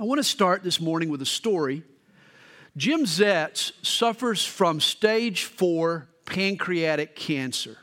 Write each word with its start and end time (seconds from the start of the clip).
I 0.00 0.04
want 0.04 0.18
to 0.18 0.24
start 0.24 0.62
this 0.62 0.80
morning 0.80 1.10
with 1.10 1.20
a 1.20 1.26
story. 1.26 1.82
Jim 2.74 3.04
Zetz 3.04 3.72
suffers 3.82 4.46
from 4.46 4.80
stage 4.80 5.44
four 5.44 6.08
pancreatic 6.24 7.14
cancer. 7.14 7.76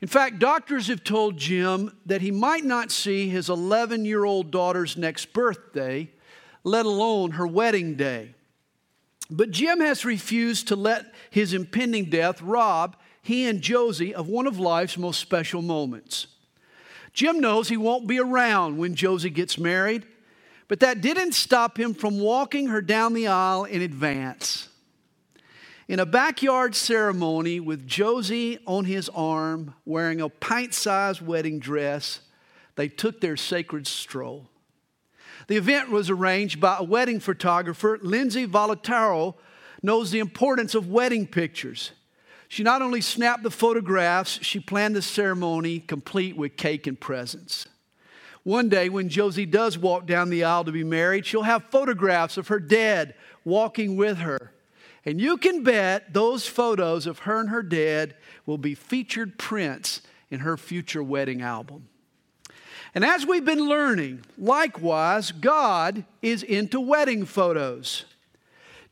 In 0.00 0.08
fact, 0.08 0.38
doctors 0.38 0.86
have 0.86 1.04
told 1.04 1.36
Jim 1.36 1.94
that 2.06 2.22
he 2.22 2.30
might 2.30 2.64
not 2.64 2.90
see 2.90 3.28
his 3.28 3.50
11 3.50 4.06
year 4.06 4.24
old 4.24 4.50
daughter's 4.50 4.96
next 4.96 5.34
birthday, 5.34 6.10
let 6.64 6.86
alone 6.86 7.32
her 7.32 7.46
wedding 7.46 7.94
day. 7.94 8.34
But 9.28 9.50
Jim 9.50 9.80
has 9.80 10.06
refused 10.06 10.68
to 10.68 10.76
let 10.76 11.12
his 11.28 11.52
impending 11.52 12.06
death 12.06 12.40
rob 12.40 12.96
he 13.20 13.46
and 13.46 13.60
Josie 13.60 14.14
of 14.14 14.26
one 14.26 14.46
of 14.46 14.58
life's 14.58 14.96
most 14.96 15.20
special 15.20 15.60
moments. 15.60 16.28
Jim 17.12 17.40
knows 17.40 17.68
he 17.68 17.76
won't 17.76 18.06
be 18.06 18.18
around 18.18 18.78
when 18.78 18.94
Josie 18.94 19.28
gets 19.28 19.58
married, 19.58 20.06
but 20.68 20.80
that 20.80 21.00
didn't 21.00 21.32
stop 21.32 21.78
him 21.78 21.94
from 21.94 22.20
walking 22.20 22.68
her 22.68 22.82
down 22.82 23.14
the 23.14 23.26
aisle 23.26 23.64
in 23.64 23.82
advance. 23.82 24.68
In 25.88 25.98
a 25.98 26.06
backyard 26.06 26.74
ceremony 26.74 27.60
with 27.60 27.86
Josie 27.86 28.58
on 28.66 28.84
his 28.84 29.08
arm, 29.08 29.74
wearing 29.86 30.20
a 30.20 30.28
pint 30.28 30.74
sized 30.74 31.22
wedding 31.22 31.58
dress, 31.58 32.20
they 32.76 32.88
took 32.88 33.20
their 33.22 33.38
sacred 33.38 33.86
stroll. 33.86 34.46
The 35.46 35.56
event 35.56 35.90
was 35.90 36.10
arranged 36.10 36.60
by 36.60 36.76
a 36.78 36.82
wedding 36.82 37.20
photographer. 37.20 37.98
Lindsay 38.02 38.46
Volataro 38.46 39.36
knows 39.82 40.10
the 40.10 40.18
importance 40.18 40.74
of 40.74 40.90
wedding 40.90 41.26
pictures. 41.26 41.92
She 42.48 42.62
not 42.62 42.82
only 42.82 43.00
snapped 43.00 43.42
the 43.42 43.50
photographs, 43.50 44.38
she 44.42 44.60
planned 44.60 44.94
the 44.94 45.02
ceremony 45.02 45.80
complete 45.80 46.36
with 46.36 46.56
cake 46.56 46.86
and 46.86 47.00
presents. 47.00 47.66
One 48.48 48.70
day, 48.70 48.88
when 48.88 49.10
Josie 49.10 49.44
does 49.44 49.76
walk 49.76 50.06
down 50.06 50.30
the 50.30 50.44
aisle 50.44 50.64
to 50.64 50.72
be 50.72 50.82
married, 50.82 51.26
she'll 51.26 51.42
have 51.42 51.64
photographs 51.64 52.38
of 52.38 52.48
her 52.48 52.58
dad 52.58 53.12
walking 53.44 53.94
with 53.94 54.16
her. 54.16 54.54
And 55.04 55.20
you 55.20 55.36
can 55.36 55.62
bet 55.62 56.14
those 56.14 56.46
photos 56.46 57.06
of 57.06 57.18
her 57.18 57.40
and 57.40 57.50
her 57.50 57.62
dad 57.62 58.14
will 58.46 58.56
be 58.56 58.74
featured 58.74 59.38
prints 59.38 60.00
in 60.30 60.40
her 60.40 60.56
future 60.56 61.02
wedding 61.02 61.42
album. 61.42 61.90
And 62.94 63.04
as 63.04 63.26
we've 63.26 63.44
been 63.44 63.68
learning, 63.68 64.24
likewise, 64.38 65.30
God 65.30 66.06
is 66.22 66.42
into 66.42 66.80
wedding 66.80 67.26
photos. 67.26 68.06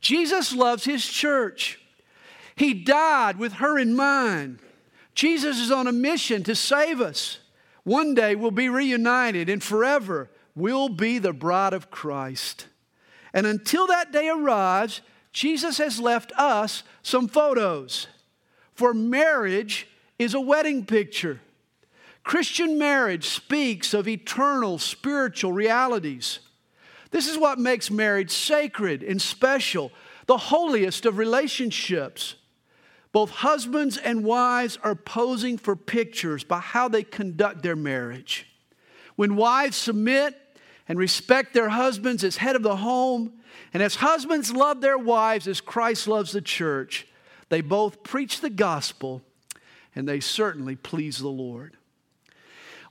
Jesus 0.03 0.55
loves 0.55 0.85
his 0.85 1.07
church. 1.07 1.81
He 2.57 2.75
died 2.75 3.39
with 3.39 3.55
her 3.55 3.79
in 3.79 3.97
mind. 3.97 4.59
Jesus 5.15 5.59
is 5.59 5.71
on 5.71 5.87
a 5.87 5.93
mission 5.93 6.43
to 6.43 6.55
save 6.55 7.01
us. 7.01 7.39
One 7.87 8.15
day 8.15 8.35
we'll 8.35 8.51
be 8.51 8.69
reunited 8.69 9.49
and 9.49 9.63
forever 9.63 10.29
we'll 10.57 10.89
be 10.89 11.21
the 11.21 11.33
bride 11.33 11.73
of 11.73 11.89
Christ. 11.89 12.67
And 13.33 13.47
until 13.47 13.87
that 13.87 14.11
day 14.11 14.29
arrives, 14.29 15.03
Jesus 15.33 15.79
has 15.79 16.01
left 16.01 16.33
us 16.37 16.83
some 17.05 17.29
photos. 17.29 18.09
For 18.75 18.93
marriage 18.93 19.87
is 20.19 20.35
a 20.35 20.41
wedding 20.41 20.85
picture. 20.85 21.41
Christian 22.25 22.77
marriage 22.77 23.29
speaks 23.29 23.95
of 23.95 24.09
eternal 24.09 24.79
spiritual 24.79 25.53
realities. 25.53 26.41
This 27.13 27.29
is 27.29 27.39
what 27.39 27.61
makes 27.61 27.89
marriage 27.89 28.33
sacred 28.33 29.05
and 29.05 29.23
special, 29.23 29.93
the 30.27 30.39
holiest 30.39 31.07
of 31.07 31.19
relationships. 31.19 32.35
Both 33.17 33.31
husbands 33.31 33.97
and 33.97 34.25
wives 34.25 34.79
are 34.83 34.95
posing 34.95 35.57
for 35.57 35.75
pictures 35.75 36.45
by 36.45 36.59
how 36.59 36.87
they 36.89 37.03
conduct 37.03 37.63
their 37.63 37.75
marriage. 37.75 38.47
When 39.15 39.37
wives 39.37 39.79
submit 39.79 40.39
and 40.87 40.99
respect 40.99 41.55
their 41.55 41.71
husbands 41.71 42.25
as 42.25 42.37
head 42.37 42.57
of 42.57 42.63
the 42.63 42.77
home, 42.77 43.33
and 43.73 43.83
as 43.83 43.95
husbands 43.95 44.53
love 44.53 44.83
their 44.83 44.99
wives 44.99 45.49
as 45.49 45.63
Christ 45.63 46.07
loves 46.07 46.33
the 46.33 46.43
church, 46.43 47.07
they 47.49 47.63
both 47.63 48.03
preach 48.03 48.43
the 48.43 48.51
gospel 48.51 49.23
and 49.95 50.07
they 50.07 50.21
certainly 50.21 50.77
please 50.77 51.17
the 51.17 51.29
Lord. 51.29 51.79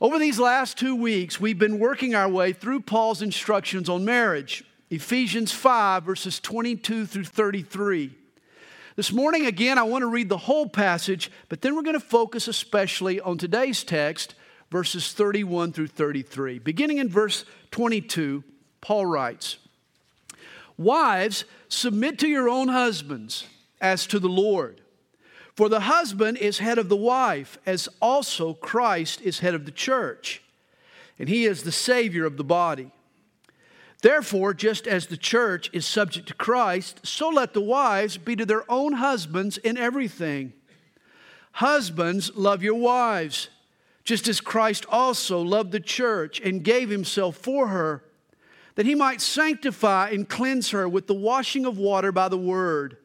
Over 0.02 0.18
these 0.18 0.40
last 0.40 0.76
two 0.76 0.96
weeks, 0.96 1.40
we've 1.40 1.60
been 1.60 1.78
working 1.78 2.16
our 2.16 2.28
way 2.28 2.52
through 2.52 2.80
Paul's 2.80 3.22
instructions 3.22 3.90
on 3.90 4.04
marriage, 4.04 4.64
Ephesians 4.90 5.52
5, 5.52 6.02
verses 6.02 6.40
22 6.40 7.06
through 7.06 7.26
33. 7.26 8.16
This 8.96 9.12
morning, 9.12 9.46
again, 9.46 9.78
I 9.78 9.84
want 9.84 10.04
to 10.04 10.08
read 10.08 10.30
the 10.30 10.38
whole 10.38 10.70
passage, 10.70 11.30
but 11.50 11.62
then 11.62 11.76
we're 11.76 11.82
going 11.82 12.00
to 12.00 12.00
focus 12.00 12.48
especially 12.48 13.20
on 13.20 13.38
today's 13.38 13.84
text, 13.84 14.36
verses 14.72 15.12
31 15.12 15.74
through 15.74 15.88
33. 15.88 16.60
Beginning 16.60 17.00
in 17.00 17.10
verse 17.10 17.44
22, 17.72 18.46
Paul 18.80 19.06
writes 19.06 19.58
Wives, 20.78 21.44
submit 21.68 22.18
to 22.20 22.28
your 22.30 22.48
own 22.48 22.70
husbands 22.70 23.48
as 23.82 24.08
to 24.08 24.18
the 24.18 24.30
Lord. 24.30 24.80
For 25.56 25.68
the 25.68 25.82
husband 25.82 26.38
is 26.38 26.60
head 26.60 26.78
of 26.78 26.88
the 26.88 26.96
wife, 26.96 27.58
as 27.66 27.90
also 28.02 28.54
Christ 28.54 29.22
is 29.22 29.40
head 29.40 29.56
of 29.56 29.66
the 29.66 29.72
church, 29.72 30.42
and 31.20 31.28
he 31.28 31.46
is 31.46 31.64
the 31.64 31.72
Savior 31.72 32.26
of 32.26 32.38
the 32.38 32.46
body. 32.46 32.92
Therefore, 34.06 34.54
just 34.54 34.86
as 34.86 35.08
the 35.08 35.18
church 35.18 35.68
is 35.74 35.84
subject 35.84 36.28
to 36.28 36.36
Christ, 36.36 37.08
so 37.08 37.28
let 37.28 37.56
the 37.56 37.60
wives 37.60 38.20
be 38.20 38.36
to 38.36 38.46
their 38.46 38.72
own 38.72 38.94
husbands 38.94 39.58
in 39.58 39.78
everything. 39.78 40.54
Husbands, 41.54 42.32
love 42.36 42.62
your 42.62 42.76
wives, 42.76 43.50
just 44.04 44.28
as 44.28 44.40
Christ 44.40 44.86
also 44.90 45.42
loved 45.42 45.72
the 45.72 45.80
church 45.80 46.40
and 46.40 46.64
gave 46.64 46.90
himself 46.90 47.36
for 47.38 47.70
her, 47.70 48.04
that 48.76 48.86
he 48.86 48.94
might 48.94 49.22
sanctify 49.22 50.12
and 50.12 50.30
cleanse 50.30 50.70
her 50.70 50.88
with 50.88 51.08
the 51.08 51.16
washing 51.16 51.66
of 51.66 51.80
water 51.80 52.12
by 52.12 52.30
the 52.30 52.38
word, 52.38 52.98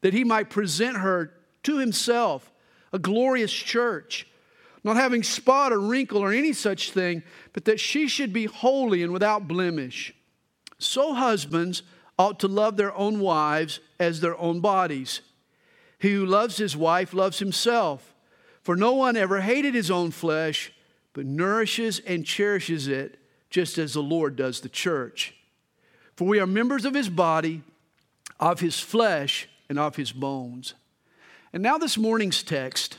that 0.00 0.14
he 0.14 0.24
might 0.24 0.48
present 0.48 0.96
her 0.96 1.34
to 1.64 1.76
himself 1.76 2.50
a 2.94 2.98
glorious 2.98 3.52
church 3.52 4.26
not 4.84 4.96
having 4.96 5.22
spot 5.22 5.72
or 5.72 5.80
wrinkle 5.80 6.18
or 6.18 6.32
any 6.32 6.52
such 6.52 6.92
thing, 6.92 7.22
but 7.54 7.64
that 7.64 7.80
she 7.80 8.06
should 8.06 8.32
be 8.32 8.44
holy 8.44 9.02
and 9.02 9.12
without 9.12 9.48
blemish. 9.48 10.14
So 10.78 11.14
husbands 11.14 11.82
ought 12.18 12.38
to 12.40 12.48
love 12.48 12.76
their 12.76 12.94
own 12.94 13.18
wives 13.18 13.80
as 13.98 14.20
their 14.20 14.38
own 14.38 14.60
bodies. 14.60 15.22
He 15.98 16.12
who 16.12 16.26
loves 16.26 16.58
his 16.58 16.76
wife 16.76 17.14
loves 17.14 17.38
himself, 17.38 18.14
for 18.62 18.76
no 18.76 18.92
one 18.92 19.16
ever 19.16 19.40
hated 19.40 19.74
his 19.74 19.90
own 19.90 20.10
flesh, 20.10 20.70
but 21.14 21.24
nourishes 21.24 22.00
and 22.00 22.26
cherishes 22.26 22.86
it, 22.86 23.18
just 23.48 23.78
as 23.78 23.94
the 23.94 24.02
Lord 24.02 24.36
does 24.36 24.60
the 24.60 24.68
church. 24.68 25.34
For 26.16 26.26
we 26.26 26.40
are 26.40 26.46
members 26.46 26.84
of 26.84 26.94
his 26.94 27.08
body, 27.08 27.62
of 28.38 28.60
his 28.60 28.80
flesh, 28.80 29.48
and 29.68 29.78
of 29.78 29.96
his 29.96 30.12
bones. 30.12 30.74
And 31.52 31.62
now, 31.62 31.78
this 31.78 31.96
morning's 31.96 32.42
text 32.42 32.98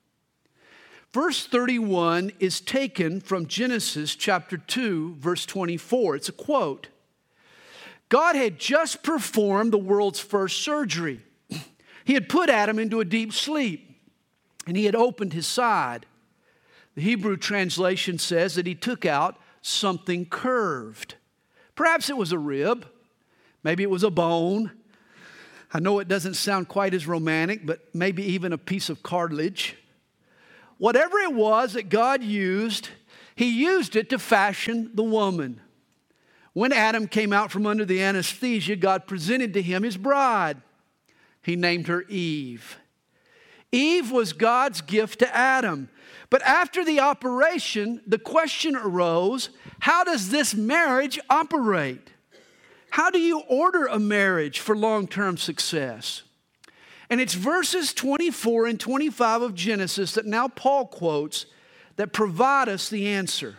Verse 1.13 1.45
31 1.45 2.31
is 2.39 2.61
taken 2.61 3.19
from 3.19 3.45
Genesis 3.45 4.15
chapter 4.15 4.57
2, 4.57 5.15
verse 5.19 5.45
24. 5.45 6.15
It's 6.15 6.29
a 6.29 6.33
quote. 6.33 6.87
God 8.07 8.35
had 8.35 8.57
just 8.57 9.03
performed 9.03 9.73
the 9.73 9.77
world's 9.77 10.19
first 10.19 10.61
surgery. 10.61 11.21
He 12.05 12.13
had 12.13 12.29
put 12.29 12.49
Adam 12.49 12.79
into 12.79 12.99
a 12.99 13.05
deep 13.05 13.31
sleep 13.33 13.99
and 14.65 14.75
he 14.75 14.85
had 14.85 14.95
opened 14.95 15.33
his 15.33 15.47
side. 15.47 16.05
The 16.95 17.01
Hebrew 17.01 17.37
translation 17.37 18.17
says 18.17 18.55
that 18.55 18.65
he 18.65 18.75
took 18.75 19.05
out 19.05 19.37
something 19.61 20.25
curved. 20.25 21.15
Perhaps 21.75 22.09
it 22.09 22.17
was 22.17 22.31
a 22.31 22.39
rib, 22.39 22.85
maybe 23.63 23.83
it 23.83 23.89
was 23.89 24.03
a 24.03 24.09
bone. 24.09 24.71
I 25.73 25.79
know 25.79 25.99
it 25.99 26.07
doesn't 26.07 26.33
sound 26.33 26.67
quite 26.67 26.93
as 26.93 27.07
romantic, 27.07 27.65
but 27.65 27.93
maybe 27.93 28.23
even 28.23 28.51
a 28.51 28.57
piece 28.57 28.89
of 28.89 29.03
cartilage. 29.03 29.77
Whatever 30.81 31.19
it 31.19 31.35
was 31.35 31.73
that 31.73 31.89
God 31.89 32.23
used, 32.23 32.89
He 33.35 33.61
used 33.61 33.95
it 33.95 34.09
to 34.09 34.17
fashion 34.17 34.89
the 34.95 35.03
woman. 35.03 35.61
When 36.53 36.73
Adam 36.73 37.07
came 37.07 37.31
out 37.31 37.51
from 37.51 37.67
under 37.67 37.85
the 37.85 38.01
anesthesia, 38.01 38.75
God 38.77 39.05
presented 39.05 39.53
to 39.53 39.61
him 39.61 39.83
his 39.83 39.95
bride. 39.95 40.57
He 41.43 41.55
named 41.55 41.87
her 41.87 42.01
Eve. 42.09 42.79
Eve 43.71 44.09
was 44.09 44.33
God's 44.33 44.81
gift 44.81 45.19
to 45.19 45.37
Adam. 45.37 45.87
But 46.31 46.41
after 46.41 46.83
the 46.83 46.99
operation, 46.99 48.01
the 48.07 48.17
question 48.17 48.75
arose 48.75 49.49
how 49.81 50.03
does 50.03 50.29
this 50.29 50.55
marriage 50.55 51.19
operate? 51.29 52.09
How 52.89 53.11
do 53.11 53.19
you 53.19 53.41
order 53.41 53.85
a 53.85 53.99
marriage 53.99 54.59
for 54.59 54.75
long 54.75 55.07
term 55.07 55.37
success? 55.37 56.23
And 57.11 57.19
it's 57.19 57.33
verses 57.33 57.93
24 57.93 58.67
and 58.67 58.79
25 58.79 59.41
of 59.41 59.53
Genesis 59.53 60.13
that 60.13 60.25
now 60.25 60.47
Paul 60.47 60.87
quotes 60.87 61.45
that 61.97 62.13
provide 62.13 62.69
us 62.69 62.87
the 62.87 63.05
answer. 63.09 63.57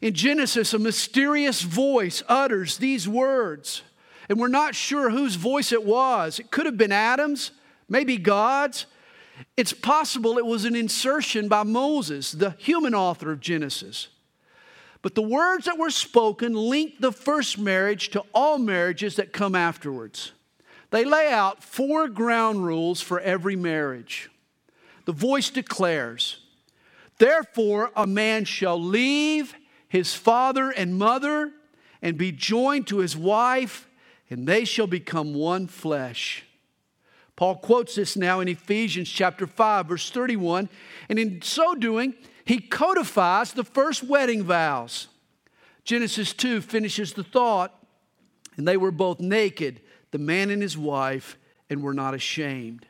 In 0.00 0.14
Genesis, 0.14 0.72
a 0.72 0.78
mysterious 0.78 1.60
voice 1.60 2.22
utters 2.26 2.78
these 2.78 3.06
words, 3.06 3.82
and 4.30 4.40
we're 4.40 4.48
not 4.48 4.74
sure 4.74 5.10
whose 5.10 5.34
voice 5.34 5.72
it 5.72 5.84
was. 5.84 6.38
It 6.38 6.50
could 6.50 6.64
have 6.64 6.78
been 6.78 6.90
Adam's, 6.90 7.50
maybe 7.86 8.16
God's. 8.16 8.86
It's 9.58 9.74
possible 9.74 10.38
it 10.38 10.46
was 10.46 10.64
an 10.64 10.74
insertion 10.74 11.48
by 11.48 11.64
Moses, 11.64 12.32
the 12.32 12.54
human 12.58 12.94
author 12.94 13.30
of 13.30 13.40
Genesis. 13.40 14.08
But 15.02 15.14
the 15.14 15.22
words 15.22 15.66
that 15.66 15.76
were 15.76 15.90
spoken 15.90 16.54
link 16.54 16.94
the 16.98 17.12
first 17.12 17.58
marriage 17.58 18.08
to 18.10 18.24
all 18.32 18.56
marriages 18.56 19.16
that 19.16 19.34
come 19.34 19.54
afterwards. 19.54 20.32
They 20.90 21.04
lay 21.04 21.28
out 21.28 21.62
four 21.62 22.08
ground 22.08 22.64
rules 22.64 23.00
for 23.00 23.20
every 23.20 23.56
marriage. 23.56 24.30
The 25.04 25.12
voice 25.12 25.50
declares, 25.50 26.40
Therefore, 27.18 27.90
a 27.96 28.06
man 28.06 28.44
shall 28.44 28.80
leave 28.80 29.54
his 29.88 30.14
father 30.14 30.70
and 30.70 30.98
mother 30.98 31.52
and 32.00 32.16
be 32.16 32.32
joined 32.32 32.86
to 32.88 32.98
his 32.98 33.16
wife, 33.16 33.88
and 34.30 34.46
they 34.46 34.64
shall 34.64 34.86
become 34.86 35.34
one 35.34 35.66
flesh. 35.66 36.44
Paul 37.36 37.56
quotes 37.56 37.94
this 37.94 38.16
now 38.16 38.40
in 38.40 38.48
Ephesians 38.48 39.08
chapter 39.08 39.46
5, 39.46 39.86
verse 39.86 40.10
31, 40.10 40.68
and 41.08 41.18
in 41.18 41.42
so 41.42 41.74
doing, 41.74 42.14
he 42.44 42.58
codifies 42.58 43.52
the 43.52 43.64
first 43.64 44.02
wedding 44.02 44.42
vows. 44.42 45.08
Genesis 45.84 46.32
2 46.32 46.60
finishes 46.60 47.12
the 47.12 47.24
thought, 47.24 47.74
and 48.56 48.66
they 48.66 48.76
were 48.76 48.90
both 48.90 49.20
naked 49.20 49.80
the 50.10 50.18
man 50.18 50.50
and 50.50 50.62
his 50.62 50.76
wife, 50.76 51.36
and 51.70 51.82
were 51.82 51.94
not 51.94 52.14
ashamed. 52.14 52.86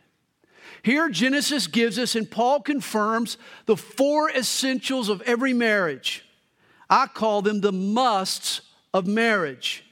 Here, 0.83 1.09
Genesis 1.09 1.67
gives 1.67 1.99
us, 1.99 2.15
and 2.15 2.31
Paul 2.31 2.61
confirms, 2.61 3.39
the 3.67 3.77
four 3.77 4.31
essentials 4.31 5.09
of 5.09 5.21
every 5.23 5.53
marriage. 5.53 6.25
I 6.89 7.07
call 7.07 7.43
them 7.43 7.61
the 7.61 7.73
musts 7.73 8.61
of 8.95 9.07
marriage. 9.07 9.85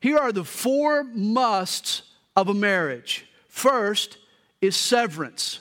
Here 0.00 0.18
are 0.18 0.32
the 0.32 0.44
four 0.44 1.04
musts 1.04 2.02
of 2.36 2.48
a 2.48 2.54
marriage. 2.54 3.26
First 3.48 4.18
is 4.60 4.76
severance. 4.76 5.60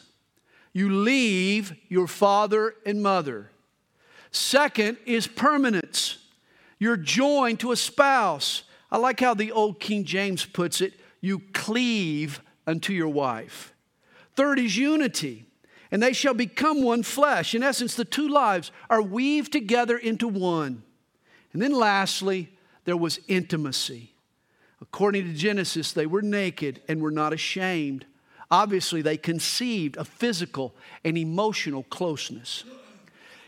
You 0.73 0.89
leave 0.89 1.73
your 1.87 2.07
father 2.07 2.75
and 2.85 3.01
mother. 3.01 3.49
Second 4.31 4.97
is 5.05 5.27
permanence. 5.27 6.17
You're 6.77 6.97
joined 6.97 7.61
to 7.61 7.71
a 7.71 7.77
spouse. 7.77 8.63
I 8.91 8.97
like 8.97 9.19
how 9.19 9.33
the 9.33 9.51
old 9.51 9.79
King 9.79 10.03
James 10.03 10.45
puts 10.45 10.81
it 10.81 10.93
you 11.21 11.41
cleave 11.53 12.41
unto 12.67 12.93
your 12.93 13.09
wife. 13.09 13.73
Third 14.35 14.59
is 14.59 14.77
unity, 14.77 15.45
and 15.91 16.01
they 16.03 16.13
shall 16.13 16.33
become 16.33 16.83
one 16.83 17.03
flesh. 17.03 17.55
In 17.55 17.63
essence, 17.63 17.95
the 17.95 18.05
two 18.05 18.27
lives 18.27 18.71
are 18.89 19.01
weaved 19.01 19.51
together 19.51 19.97
into 19.97 20.27
one. 20.27 20.83
And 21.53 21.61
then 21.61 21.71
lastly, 21.71 22.51
there 22.83 22.97
was 22.97 23.19
intimacy. 23.27 24.13
According 24.81 25.23
to 25.23 25.33
Genesis, 25.33 25.93
they 25.93 26.05
were 26.05 26.21
naked 26.21 26.81
and 26.87 27.01
were 27.01 27.11
not 27.11 27.33
ashamed. 27.33 28.05
Obviously, 28.51 29.01
they 29.01 29.17
conceived 29.17 29.97
a 29.97 30.05
physical 30.05 30.75
and 31.03 31.17
emotional 31.17 31.83
closeness. 31.83 32.65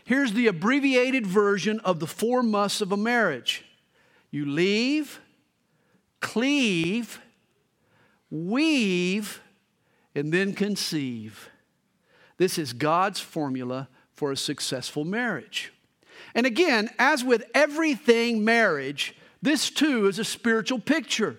Here's 0.04 0.32
the 0.32 0.46
abbreviated 0.46 1.26
version 1.26 1.80
of 1.80 2.00
the 2.00 2.06
four 2.06 2.42
musts 2.42 2.80
of 2.80 2.92
a 2.92 2.96
marriage 2.96 3.64
you 4.30 4.44
leave, 4.46 5.20
cleave, 6.20 7.20
weave, 8.30 9.40
and 10.14 10.32
then 10.32 10.52
conceive. 10.52 11.48
This 12.36 12.58
is 12.58 12.72
God's 12.72 13.20
formula 13.20 13.88
for 14.14 14.32
a 14.32 14.36
successful 14.36 15.04
marriage. 15.04 15.72
And 16.34 16.46
again, 16.46 16.90
as 16.98 17.24
with 17.24 17.44
everything 17.54 18.44
marriage, 18.44 19.14
this 19.42 19.70
too 19.70 20.06
is 20.06 20.18
a 20.18 20.24
spiritual 20.24 20.80
picture. 20.80 21.36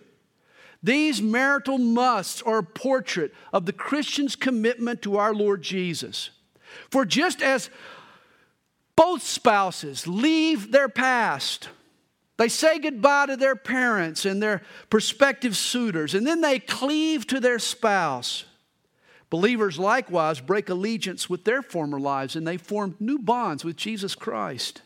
These 0.81 1.21
marital 1.21 1.77
musts 1.77 2.41
are 2.41 2.59
a 2.59 2.63
portrait 2.63 3.33
of 3.51 3.65
the 3.65 3.73
Christian's 3.73 4.35
commitment 4.35 5.01
to 5.01 5.17
our 5.17 5.33
Lord 5.33 5.61
Jesus. 5.61 6.29
For 6.89 7.03
just 7.03 7.41
as 7.41 7.69
both 8.95 9.21
spouses 9.23 10.07
leave 10.07 10.71
their 10.71 10.89
past, 10.89 11.69
they 12.39 12.47
say 12.47 12.79
goodbye 12.79 13.25
to 13.25 13.35
their 13.35 13.57
parents 13.57 14.23
and 14.23 14.41
their 14.41 14.61
prospective 14.89 15.57
suitors, 15.57 16.15
and 16.15 16.25
then 16.25 16.39
they 16.39 16.57
cleave 16.57 17.27
to 17.27 17.41
their 17.41 17.59
spouse. 17.59 18.45
Believers 19.29 19.77
likewise 19.77 20.39
break 20.39 20.69
allegiance 20.69 21.29
with 21.29 21.43
their 21.43 21.61
former 21.61 21.99
lives 21.99 22.37
and 22.37 22.47
they 22.47 22.55
form 22.55 22.95
new 22.97 23.19
bonds 23.19 23.65
with 23.65 23.75
Jesus 23.75 24.15
Christ. 24.15 24.81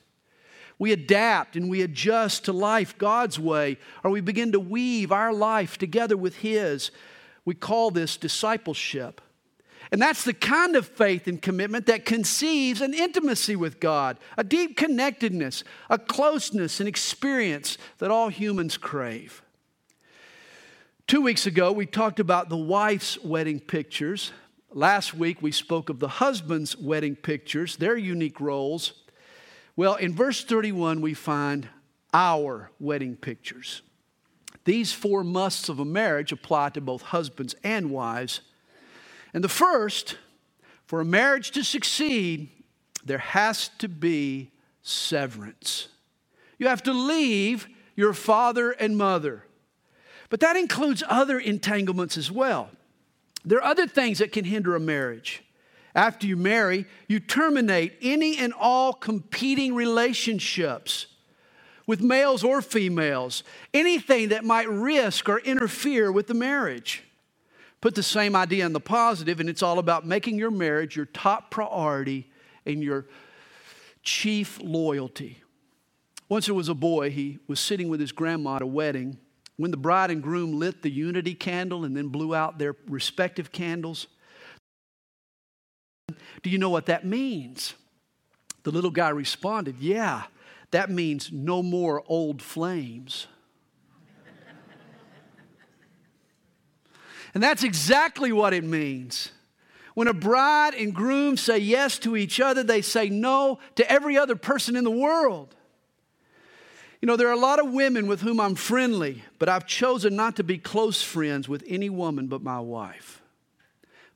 We 0.79 0.91
adapt 0.91 1.55
and 1.55 1.69
we 1.69 1.83
adjust 1.83 2.45
to 2.45 2.53
life 2.53 2.97
God's 2.97 3.39
way, 3.39 3.77
or 4.03 4.09
we 4.09 4.19
begin 4.19 4.51
to 4.53 4.59
weave 4.59 5.11
our 5.11 5.31
life 5.31 5.77
together 5.77 6.17
with 6.17 6.37
His. 6.37 6.89
We 7.45 7.53
call 7.53 7.91
this 7.91 8.17
discipleship. 8.17 9.21
And 9.91 10.01
that's 10.01 10.23
the 10.23 10.33
kind 10.33 10.75
of 10.75 10.87
faith 10.87 11.27
and 11.27 11.41
commitment 11.41 11.85
that 11.85 12.05
conceives 12.05 12.81
an 12.81 12.93
intimacy 12.93 13.55
with 13.55 13.79
God, 13.79 14.17
a 14.37 14.43
deep 14.43 14.77
connectedness, 14.77 15.63
a 15.89 15.97
closeness 15.97 16.79
and 16.79 16.89
experience 16.89 17.77
that 17.99 18.11
all 18.11 18.29
humans 18.29 18.77
crave. 18.77 19.43
Two 21.05 21.21
weeks 21.21 21.45
ago, 21.45 21.71
we 21.71 21.85
talked 21.85 22.19
about 22.19 22.49
the 22.49 22.57
wife's 22.57 23.21
wedding 23.23 23.59
pictures. 23.59 24.31
Last 24.71 25.13
week, 25.13 25.41
we 25.41 25.51
spoke 25.51 25.89
of 25.89 25.99
the 25.99 26.07
husband's 26.07 26.77
wedding 26.77 27.15
pictures, 27.15 27.75
their 27.75 27.97
unique 27.97 28.39
roles. 28.39 28.93
Well, 29.75 29.95
in 29.95 30.15
verse 30.15 30.43
31, 30.43 31.01
we 31.01 31.13
find 31.13 31.67
our 32.13 32.71
wedding 32.79 33.15
pictures. 33.15 33.81
These 34.65 34.93
four 34.93 35.23
musts 35.23 35.67
of 35.67 35.79
a 35.79 35.85
marriage 35.85 36.31
apply 36.31 36.69
to 36.69 36.81
both 36.81 37.01
husbands 37.01 37.53
and 37.63 37.91
wives. 37.91 38.41
And 39.33 39.43
the 39.43 39.49
first, 39.49 40.17
for 40.85 41.01
a 41.01 41.05
marriage 41.05 41.51
to 41.51 41.63
succeed, 41.63 42.49
there 43.03 43.17
has 43.17 43.69
to 43.79 43.87
be 43.87 44.51
severance. 44.81 45.87
You 46.59 46.67
have 46.67 46.83
to 46.83 46.93
leave 46.93 47.67
your 47.95 48.13
father 48.13 48.71
and 48.71 48.97
mother. 48.97 49.45
But 50.29 50.39
that 50.39 50.55
includes 50.55 51.03
other 51.07 51.39
entanglements 51.39 52.17
as 52.17 52.31
well. 52.31 52.69
There 53.45 53.59
are 53.59 53.63
other 53.63 53.87
things 53.87 54.19
that 54.19 54.31
can 54.31 54.45
hinder 54.45 54.75
a 54.75 54.79
marriage. 54.79 55.43
After 55.95 56.25
you 56.25 56.37
marry, 56.37 56.85
you 57.07 57.19
terminate 57.19 57.97
any 58.01 58.37
and 58.37 58.53
all 58.53 58.93
competing 58.93 59.75
relationships 59.75 61.07
with 61.85 62.01
males 62.01 62.43
or 62.43 62.61
females, 62.61 63.43
anything 63.73 64.29
that 64.29 64.43
might 64.43 64.69
risk 64.69 65.27
or 65.29 65.39
interfere 65.39 66.11
with 66.11 66.27
the 66.27 66.33
marriage. 66.33 67.03
Put 67.83 67.95
the 67.95 68.01
same 68.01 68.33
idea 68.33 68.65
in 68.65 68.71
the 68.71 68.79
positive, 68.79 69.41
and 69.41 69.49
it's 69.49 69.61
all 69.61 69.77
about 69.77 70.07
making 70.07 70.37
your 70.37 70.51
marriage 70.51 70.95
your 70.95 71.05
top 71.05 71.51
priority 71.51 72.31
and 72.65 72.81
your 72.81 73.07
chief 74.03 74.57
loyalty. 74.63 75.43
Once 76.29 76.45
there 76.45 76.55
was 76.55 76.69
a 76.69 76.73
boy, 76.73 77.09
he 77.09 77.39
was 77.45 77.59
sitting 77.59 77.89
with 77.89 77.99
his 77.99 78.13
grandma 78.13 78.55
at 78.55 78.61
a 78.61 78.65
wedding. 78.65 79.17
When 79.57 79.71
the 79.71 79.75
bride 79.75 80.11
and 80.11 80.23
groom 80.23 80.57
lit 80.57 80.81
the 80.81 80.89
unity 80.89 81.33
candle 81.33 81.83
and 81.83 81.93
then 81.93 82.07
blew 82.07 82.33
out 82.33 82.57
their 82.57 82.73
respective 82.87 83.51
candles, 83.51 84.07
do 86.41 86.49
you 86.49 86.57
know 86.57 86.69
what 86.69 86.85
that 86.85 87.05
means? 87.05 87.73
The 88.63 88.71
little 88.71 88.91
guy 88.91 89.09
responded, 89.09 89.75
Yeah, 89.79 90.23
that 90.71 90.89
means 90.89 91.33
no 91.33 91.61
more 91.61 92.01
old 92.07 92.41
flames. 92.41 93.27
And 97.33 97.41
that's 97.41 97.63
exactly 97.63 98.31
what 98.31 98.53
it 98.53 98.63
means. 98.63 99.29
When 99.95 100.07
a 100.07 100.13
bride 100.13 100.73
and 100.73 100.93
groom 100.93 101.37
say 101.37 101.59
yes 101.59 101.99
to 101.99 102.15
each 102.15 102.39
other, 102.39 102.63
they 102.63 102.81
say 102.81 103.09
no 103.09 103.59
to 103.75 103.91
every 103.91 104.17
other 104.17 104.35
person 104.35 104.75
in 104.75 104.83
the 104.83 104.91
world. 104.91 105.55
You 107.01 107.07
know, 107.07 107.15
there 107.15 107.27
are 107.27 107.33
a 107.33 107.37
lot 107.37 107.59
of 107.59 107.71
women 107.71 108.07
with 108.07 108.21
whom 108.21 108.39
I'm 108.39 108.55
friendly, 108.55 109.23
but 109.37 109.49
I've 109.49 109.67
chosen 109.67 110.15
not 110.15 110.37
to 110.37 110.43
be 110.43 110.57
close 110.57 111.01
friends 111.01 111.49
with 111.49 111.63
any 111.67 111.89
woman 111.89 112.27
but 112.27 112.41
my 112.41 112.59
wife. 112.59 113.21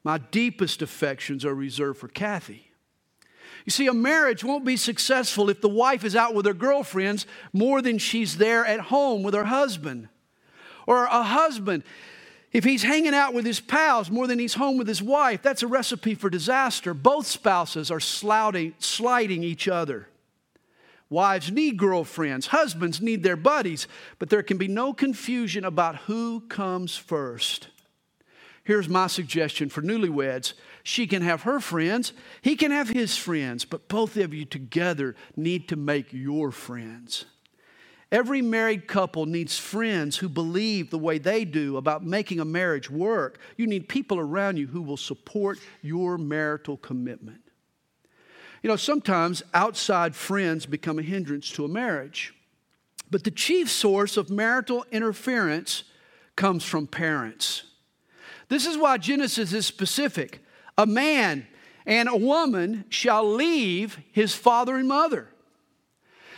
My 0.03 0.19
deepest 0.19 0.81
affections 0.81 1.43
are 1.43 1.53
reserved 1.53 1.99
for 1.99 2.07
Kathy. 2.07 2.71
You 3.65 3.71
see, 3.71 3.87
a 3.87 3.93
marriage 3.93 4.45
won't 4.45 4.63
be 4.63 4.77
successful 4.77 5.49
if 5.49 5.59
the 5.59 5.67
wife 5.67 6.05
is 6.05 6.15
out 6.15 6.33
with 6.33 6.45
her 6.45 6.53
girlfriends 6.53 7.25
more 7.51 7.81
than 7.81 7.97
she's 7.97 8.37
there 8.37 8.65
at 8.65 8.79
home 8.79 9.21
with 9.21 9.33
her 9.33 9.43
husband. 9.43 10.07
Or 10.85 11.03
a 11.03 11.23
husband 11.23 11.83
if 12.57 12.63
he's 12.63 12.81
hanging 12.81 13.13
out 13.13 13.35
with 13.35 13.45
his 13.45 13.59
pals 13.59 14.09
more 14.09 14.25
than 14.25 14.39
he's 14.39 14.55
home 14.55 14.79
with 14.79 14.87
his 14.87 14.99
wife, 14.99 15.43
that's 15.43 15.61
a 15.61 15.67
recipe 15.67 16.15
for 16.15 16.27
disaster. 16.27 16.95
Both 16.95 17.27
spouses 17.27 17.91
are 17.91 17.99
slouting, 17.99 18.73
sliding 18.79 19.43
each 19.43 19.67
other. 19.67 20.07
Wives 21.07 21.51
need 21.51 21.77
girlfriends, 21.77 22.47
husbands 22.47 22.99
need 22.99 23.21
their 23.21 23.35
buddies, 23.35 23.87
but 24.17 24.31
there 24.31 24.41
can 24.41 24.57
be 24.57 24.67
no 24.67 24.91
confusion 24.91 25.65
about 25.65 25.97
who 25.97 26.39
comes 26.49 26.97
first. 26.97 27.67
Here's 28.63 28.89
my 28.89 29.05
suggestion 29.05 29.69
for 29.69 29.83
newlyweds 29.83 30.53
she 30.81 31.05
can 31.05 31.21
have 31.21 31.43
her 31.43 31.59
friends, 31.59 32.11
he 32.41 32.55
can 32.55 32.71
have 32.71 32.89
his 32.89 33.15
friends, 33.15 33.65
but 33.65 33.87
both 33.87 34.17
of 34.17 34.33
you 34.33 34.45
together 34.45 35.15
need 35.35 35.67
to 35.67 35.75
make 35.75 36.11
your 36.11 36.49
friends. 36.49 37.25
Every 38.11 38.41
married 38.41 38.87
couple 38.87 39.25
needs 39.25 39.57
friends 39.57 40.17
who 40.17 40.29
believe 40.29 40.89
the 40.89 40.97
way 40.97 41.17
they 41.17 41.43
do 41.43 41.75
about 41.75 42.05
making 42.05 42.39
a 42.39 42.45
marriage 42.45 42.89
work. 42.89 43.39
You 43.57 43.67
need 43.67 43.89
people 43.89 44.17
around 44.17 44.57
you 44.57 44.67
who 44.67 44.81
will 44.81 44.97
support 44.97 45.59
your 45.81 46.17
marital 46.17 46.77
commitment. 46.77 47.41
You 48.63 48.69
know, 48.69 48.77
sometimes 48.77 49.43
outside 49.53 50.15
friends 50.15 50.65
become 50.65 50.99
a 50.99 51.03
hindrance 51.03 51.49
to 51.51 51.65
a 51.65 51.69
marriage. 51.69 52.33
But 53.11 53.25
the 53.25 53.31
chief 53.31 53.69
source 53.69 54.15
of 54.15 54.29
marital 54.29 54.85
interference 54.91 55.83
comes 56.35 56.63
from 56.63 56.87
parents. 56.87 57.63
This 58.47 58.65
is 58.65 58.77
why 58.77 58.97
Genesis 58.97 59.51
is 59.51 59.65
specific. 59.65 60.43
A 60.77 60.85
man 60.85 61.45
and 61.85 62.07
a 62.07 62.15
woman 62.15 62.85
shall 62.89 63.29
leave 63.29 63.99
his 64.11 64.33
father 64.33 64.77
and 64.77 64.87
mother 64.87 65.29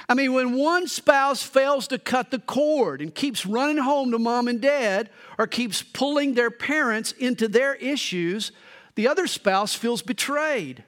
I 0.10 0.16
mean, 0.16 0.34
when 0.34 0.56
one 0.56 0.88
spouse 0.88 1.44
fails 1.44 1.88
to 1.90 2.00
cut 2.00 2.32
the 2.32 2.40
cord 2.40 3.00
and 3.00 3.14
keeps 3.14 3.46
running 3.46 3.78
home 3.78 4.10
to 4.12 4.18
mom 4.18 4.48
and 4.48 4.60
dad 4.60 5.12
or 5.38 5.46
keeps 5.46 5.84
pulling 5.84 6.34
their 6.34 6.50
parents 6.50 7.12
into 7.12 7.48
their 7.48 7.76
issues, 7.76 8.52
the 8.96 9.08
other 9.08 9.28
spouse 9.28 9.76
feels 9.76 10.02
betrayed. 10.02 10.84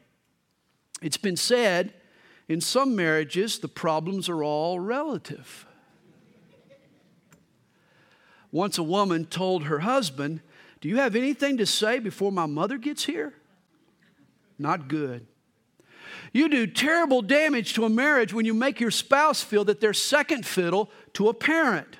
It's 1.03 1.17
been 1.17 1.37
said 1.37 1.93
in 2.49 2.61
some 2.61 2.95
marriages, 2.95 3.59
the 3.59 3.67
problems 3.67 4.27
are 4.27 4.43
all 4.43 4.79
relative. 4.79 5.67
Once 8.51 8.79
a 8.79 8.83
woman 8.83 9.25
told 9.25 9.65
her 9.65 9.79
husband, 9.79 10.41
Do 10.81 10.89
you 10.89 10.97
have 10.97 11.15
anything 11.15 11.57
to 11.57 11.65
say 11.67 11.99
before 11.99 12.31
my 12.31 12.47
mother 12.47 12.79
gets 12.79 13.05
here? 13.05 13.35
Not 14.57 14.87
good. 14.87 15.27
You 16.33 16.47
do 16.47 16.65
terrible 16.65 17.21
damage 17.21 17.73
to 17.73 17.85
a 17.85 17.89
marriage 17.89 18.33
when 18.33 18.45
you 18.45 18.53
make 18.53 18.79
your 18.79 18.91
spouse 18.91 19.41
feel 19.41 19.65
that 19.65 19.81
they're 19.81 19.93
second 19.93 20.45
fiddle 20.45 20.89
to 21.13 21.27
a 21.27 21.33
parent. 21.33 21.97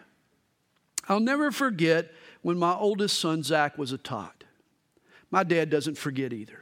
I'll 1.09 1.19
never 1.19 1.51
forget 1.51 2.11
when 2.41 2.57
my 2.57 2.73
oldest 2.73 3.19
son, 3.19 3.43
Zach, 3.43 3.77
was 3.77 3.91
a 3.91 3.97
tot. 3.97 4.43
My 5.29 5.43
dad 5.43 5.69
doesn't 5.69 5.97
forget 5.97 6.31
either. 6.31 6.59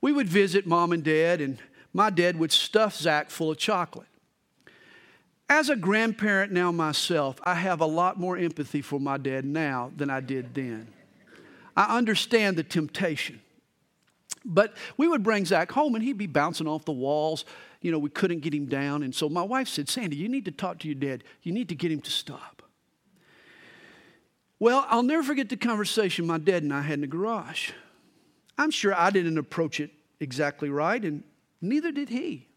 We 0.00 0.12
would 0.12 0.28
visit 0.28 0.66
mom 0.66 0.92
and 0.92 1.02
dad, 1.02 1.40
and 1.40 1.58
my 1.92 2.10
dad 2.10 2.38
would 2.38 2.52
stuff 2.52 2.96
Zach 2.96 3.30
full 3.30 3.50
of 3.50 3.58
chocolate. 3.58 4.06
As 5.48 5.70
a 5.70 5.76
grandparent 5.76 6.52
now 6.52 6.70
myself, 6.70 7.40
I 7.42 7.54
have 7.54 7.80
a 7.80 7.86
lot 7.86 8.18
more 8.18 8.36
empathy 8.36 8.82
for 8.82 9.00
my 9.00 9.16
dad 9.16 9.44
now 9.44 9.90
than 9.96 10.10
I 10.10 10.20
did 10.20 10.54
then. 10.54 10.88
I 11.76 11.96
understand 11.96 12.56
the 12.56 12.62
temptation. 12.62 13.40
But 14.44 14.74
we 14.96 15.08
would 15.08 15.22
bring 15.22 15.44
Zach 15.44 15.72
home 15.72 15.94
and 15.94 16.04
he'd 16.04 16.18
be 16.18 16.26
bouncing 16.26 16.66
off 16.66 16.84
the 16.84 16.92
walls. 16.92 17.44
You 17.80 17.92
know, 17.92 17.98
we 17.98 18.10
couldn't 18.10 18.40
get 18.40 18.54
him 18.54 18.66
down. 18.66 19.02
And 19.02 19.14
so 19.14 19.28
my 19.28 19.42
wife 19.42 19.68
said, 19.68 19.88
Sandy, 19.88 20.16
you 20.16 20.28
need 20.28 20.44
to 20.46 20.50
talk 20.50 20.78
to 20.80 20.88
your 20.88 20.94
dad. 20.94 21.24
You 21.42 21.52
need 21.52 21.68
to 21.68 21.74
get 21.74 21.92
him 21.92 22.00
to 22.02 22.10
stop. 22.10 22.62
Well, 24.60 24.84
I'll 24.88 25.02
never 25.02 25.22
forget 25.22 25.48
the 25.48 25.56
conversation 25.56 26.26
my 26.26 26.38
dad 26.38 26.62
and 26.62 26.72
I 26.72 26.82
had 26.82 26.94
in 26.94 27.00
the 27.02 27.06
garage. 27.06 27.70
I'm 28.56 28.72
sure 28.72 28.92
I 28.94 29.10
didn't 29.10 29.38
approach 29.38 29.78
it 29.78 29.90
exactly 30.18 30.68
right, 30.68 31.02
and 31.04 31.22
neither 31.60 31.92
did 31.92 32.08
he. 32.08 32.48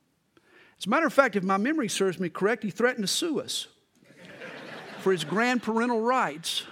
As 0.79 0.87
a 0.87 0.89
matter 0.89 1.05
of 1.05 1.13
fact, 1.13 1.35
if 1.35 1.43
my 1.43 1.57
memory 1.57 1.87
serves 1.87 2.19
me 2.19 2.27
correct, 2.27 2.63
he 2.63 2.71
threatened 2.71 3.03
to 3.03 3.07
sue 3.07 3.39
us 3.39 3.67
for 4.99 5.11
his 5.11 5.23
grandparental 5.23 6.03
rights. 6.03 6.63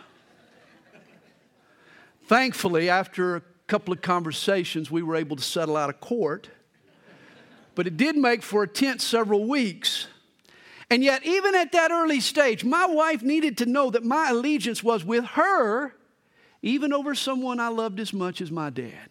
Thankfully, 2.25 2.89
after 2.89 3.43
couple 3.69 3.93
of 3.93 4.01
conversations, 4.01 4.91
we 4.91 5.01
were 5.01 5.15
able 5.15 5.35
to 5.35 5.43
settle 5.43 5.77
out 5.77 5.89
of 5.89 6.01
court. 6.01 6.49
But 7.75 7.87
it 7.87 7.95
did 7.95 8.17
make 8.17 8.43
for 8.43 8.63
a 8.63 8.67
tense 8.67 9.03
several 9.03 9.45
weeks. 9.45 10.07
And 10.89 11.03
yet, 11.03 11.25
even 11.25 11.55
at 11.55 11.71
that 11.71 11.91
early 11.91 12.19
stage, 12.19 12.65
my 12.65 12.87
wife 12.87 13.21
needed 13.21 13.57
to 13.59 13.65
know 13.65 13.91
that 13.91 14.03
my 14.03 14.31
allegiance 14.31 14.83
was 14.83 15.05
with 15.05 15.23
her, 15.23 15.93
even 16.61 16.91
over 16.91 17.15
someone 17.15 17.59
I 17.59 17.69
loved 17.69 17.99
as 17.99 18.11
much 18.11 18.41
as 18.41 18.51
my 18.51 18.69
dad. 18.69 19.09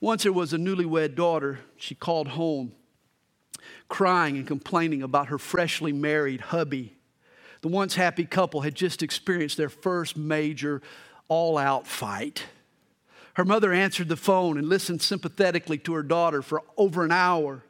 Once 0.00 0.22
there 0.22 0.32
was 0.32 0.54
a 0.54 0.56
newlywed 0.56 1.14
daughter. 1.14 1.58
She 1.76 1.94
called 1.94 2.28
home 2.28 2.72
crying 3.88 4.36
and 4.36 4.46
complaining 4.46 5.02
about 5.02 5.28
her 5.28 5.36
freshly 5.36 5.92
married 5.92 6.40
hubby. 6.40 6.96
The 7.60 7.68
once 7.68 7.96
happy 7.96 8.24
couple 8.24 8.62
had 8.62 8.74
just 8.74 9.02
experienced 9.02 9.58
their 9.58 9.68
first 9.68 10.16
major 10.16 10.80
all 11.28 11.58
out 11.58 11.86
fight. 11.86 12.44
Her 13.40 13.44
mother 13.46 13.72
answered 13.72 14.10
the 14.10 14.18
phone 14.18 14.58
and 14.58 14.68
listened 14.68 15.00
sympathetically 15.00 15.78
to 15.78 15.94
her 15.94 16.02
daughter 16.02 16.42
for 16.42 16.62
over 16.76 17.06
an 17.06 17.10
hour. 17.10 17.64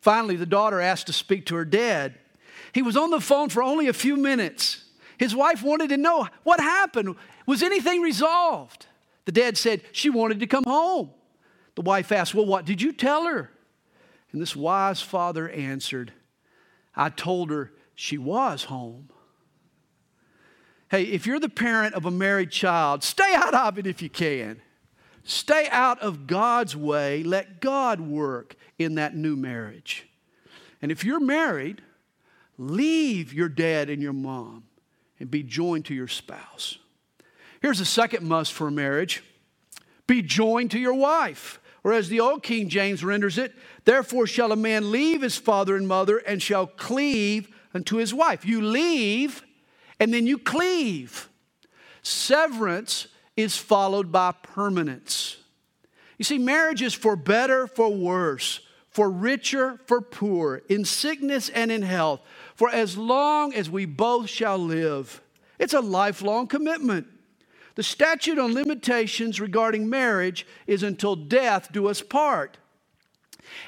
Finally, 0.00 0.34
the 0.34 0.44
daughter 0.44 0.80
asked 0.80 1.06
to 1.06 1.12
speak 1.12 1.46
to 1.46 1.54
her 1.54 1.64
dad. 1.64 2.16
He 2.72 2.82
was 2.82 2.96
on 2.96 3.10
the 3.10 3.20
phone 3.20 3.48
for 3.48 3.62
only 3.62 3.86
a 3.86 3.92
few 3.92 4.16
minutes. 4.16 4.82
His 5.16 5.36
wife 5.36 5.62
wanted 5.62 5.90
to 5.90 5.96
know 5.96 6.26
what 6.42 6.58
happened. 6.58 7.14
Was 7.46 7.62
anything 7.62 8.00
resolved? 8.02 8.86
The 9.24 9.30
dad 9.30 9.56
said 9.56 9.82
she 9.92 10.10
wanted 10.10 10.40
to 10.40 10.48
come 10.48 10.64
home. 10.64 11.10
The 11.76 11.82
wife 11.82 12.10
asked, 12.10 12.34
Well, 12.34 12.46
what 12.46 12.64
did 12.64 12.82
you 12.82 12.92
tell 12.92 13.26
her? 13.26 13.52
And 14.32 14.42
this 14.42 14.56
wise 14.56 15.00
father 15.00 15.48
answered, 15.48 16.12
I 16.96 17.10
told 17.10 17.50
her 17.50 17.72
she 17.94 18.18
was 18.18 18.64
home. 18.64 19.10
Hey, 20.90 21.04
if 21.04 21.24
you're 21.24 21.38
the 21.38 21.48
parent 21.48 21.94
of 21.94 22.04
a 22.04 22.10
married 22.10 22.50
child, 22.50 23.04
stay 23.04 23.32
out 23.36 23.54
of 23.54 23.78
it 23.78 23.86
if 23.86 24.02
you 24.02 24.10
can. 24.10 24.60
Stay 25.28 25.68
out 25.70 26.00
of 26.00 26.26
God's 26.26 26.74
way. 26.74 27.22
Let 27.22 27.60
God 27.60 28.00
work 28.00 28.56
in 28.78 28.94
that 28.94 29.14
new 29.14 29.36
marriage. 29.36 30.08
And 30.80 30.90
if 30.90 31.04
you're 31.04 31.20
married, 31.20 31.82
leave 32.56 33.34
your 33.34 33.50
dad 33.50 33.90
and 33.90 34.00
your 34.00 34.14
mom 34.14 34.64
and 35.20 35.30
be 35.30 35.42
joined 35.42 35.84
to 35.84 35.94
your 35.94 36.08
spouse. 36.08 36.78
Here's 37.60 37.78
a 37.78 37.84
second 37.84 38.26
must 38.26 38.54
for 38.54 38.68
a 38.68 38.72
marriage 38.72 39.22
be 40.06 40.22
joined 40.22 40.70
to 40.70 40.78
your 40.78 40.94
wife. 40.94 41.60
Or 41.84 41.92
as 41.92 42.08
the 42.08 42.20
old 42.20 42.42
King 42.42 42.70
James 42.70 43.04
renders 43.04 43.36
it, 43.36 43.52
therefore 43.84 44.26
shall 44.26 44.50
a 44.50 44.56
man 44.56 44.90
leave 44.90 45.20
his 45.20 45.36
father 45.36 45.76
and 45.76 45.86
mother 45.86 46.16
and 46.16 46.42
shall 46.42 46.66
cleave 46.66 47.54
unto 47.74 47.96
his 47.96 48.14
wife. 48.14 48.46
You 48.46 48.62
leave 48.62 49.42
and 50.00 50.14
then 50.14 50.26
you 50.26 50.38
cleave. 50.38 51.28
Severance 52.02 53.08
is 53.38 53.56
followed 53.56 54.10
by 54.10 54.32
permanence. 54.32 55.36
You 56.18 56.24
see, 56.24 56.38
marriage 56.38 56.82
is 56.82 56.92
for 56.92 57.14
better, 57.14 57.68
for 57.68 57.88
worse, 57.88 58.58
for 58.90 59.08
richer, 59.08 59.78
for 59.86 60.00
poor, 60.00 60.62
in 60.68 60.84
sickness 60.84 61.48
and 61.48 61.70
in 61.70 61.82
health, 61.82 62.20
for 62.56 62.68
as 62.68 62.98
long 62.98 63.54
as 63.54 63.70
we 63.70 63.86
both 63.86 64.28
shall 64.28 64.58
live. 64.58 65.22
It's 65.60 65.72
a 65.72 65.80
lifelong 65.80 66.48
commitment. 66.48 67.06
The 67.76 67.84
statute 67.84 68.40
on 68.40 68.54
limitations 68.54 69.40
regarding 69.40 69.88
marriage 69.88 70.44
is 70.66 70.82
until 70.82 71.14
death 71.14 71.70
do 71.70 71.86
us 71.86 72.02
part. 72.02 72.58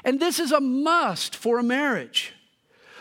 And 0.03 0.19
this 0.19 0.41
is 0.41 0.50
a 0.50 0.61
must 0.61 1.37
for 1.37 1.61
a 1.61 1.62
marriage. 1.62 2.33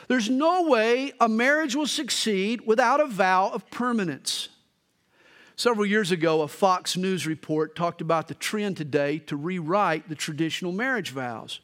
There's 0.08 0.30
no 0.30 0.70
way 0.70 1.14
a 1.20 1.28
marriage 1.28 1.76
will 1.76 1.88
succeed 1.88 2.62
without 2.68 3.00
a 3.00 3.08
vow 3.08 3.50
of 3.50 3.72
permanence. 3.72 4.49
Several 5.60 5.86
years 5.86 6.10
ago, 6.10 6.42
a 6.42 6.48
Fox 6.48 6.96
News 6.96 7.28
report 7.28 7.75
talked 7.75 8.00
about 8.00 8.30
the 8.30 8.34
trend 8.34 8.78
today 8.78 9.20
to 9.20 9.36
rewrite 9.36 10.08
the 10.08 10.16
traditional 10.16 10.72
marriage 10.72 11.10
vows. 11.10 11.60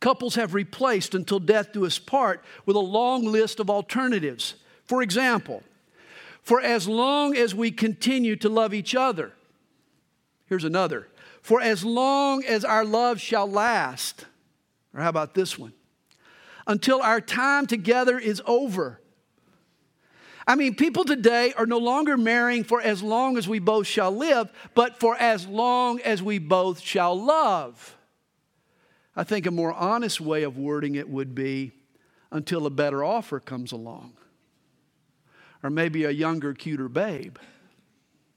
Couples 0.00 0.34
have 0.34 0.52
replaced 0.52 1.14
until 1.14 1.38
death 1.38 1.72
do 1.72 1.86
us 1.86 2.00
part 2.00 2.42
with 2.66 2.74
a 2.74 2.80
long 2.80 3.24
list 3.24 3.60
of 3.60 3.70
alternatives. 3.70 4.56
For 4.84 5.00
example, 5.00 5.62
for 6.42 6.60
as 6.60 6.88
long 6.88 7.36
as 7.36 7.54
we 7.54 7.70
continue 7.70 8.34
to 8.34 8.48
love 8.48 8.74
each 8.74 8.96
other. 8.96 9.30
Here's 10.46 10.64
another. 10.64 11.06
For 11.40 11.60
as 11.60 11.84
long 11.84 12.44
as 12.44 12.64
our 12.64 12.84
love 12.84 13.20
shall 13.20 13.48
last. 13.48 14.26
Or 14.92 15.02
how 15.02 15.08
about 15.08 15.34
this 15.34 15.56
one? 15.56 15.72
Until 16.66 17.00
our 17.00 17.20
time 17.20 17.68
together 17.68 18.18
is 18.18 18.42
over. 18.44 18.98
I 20.46 20.56
mean, 20.56 20.74
people 20.74 21.04
today 21.04 21.52
are 21.56 21.66
no 21.66 21.78
longer 21.78 22.16
marrying 22.16 22.64
for 22.64 22.80
as 22.80 23.02
long 23.02 23.36
as 23.36 23.48
we 23.48 23.58
both 23.58 23.86
shall 23.86 24.10
live, 24.10 24.50
but 24.74 24.98
for 24.98 25.16
as 25.16 25.46
long 25.46 26.00
as 26.00 26.22
we 26.22 26.38
both 26.38 26.80
shall 26.80 27.20
love. 27.20 27.96
I 29.14 29.24
think 29.24 29.46
a 29.46 29.50
more 29.50 29.72
honest 29.72 30.20
way 30.20 30.42
of 30.42 30.56
wording 30.56 30.94
it 30.94 31.08
would 31.08 31.34
be 31.34 31.72
until 32.30 32.66
a 32.66 32.70
better 32.70 33.04
offer 33.04 33.38
comes 33.38 33.72
along, 33.72 34.14
or 35.62 35.70
maybe 35.70 36.04
a 36.04 36.10
younger, 36.10 36.54
cuter 36.54 36.88
babe. 36.88 37.36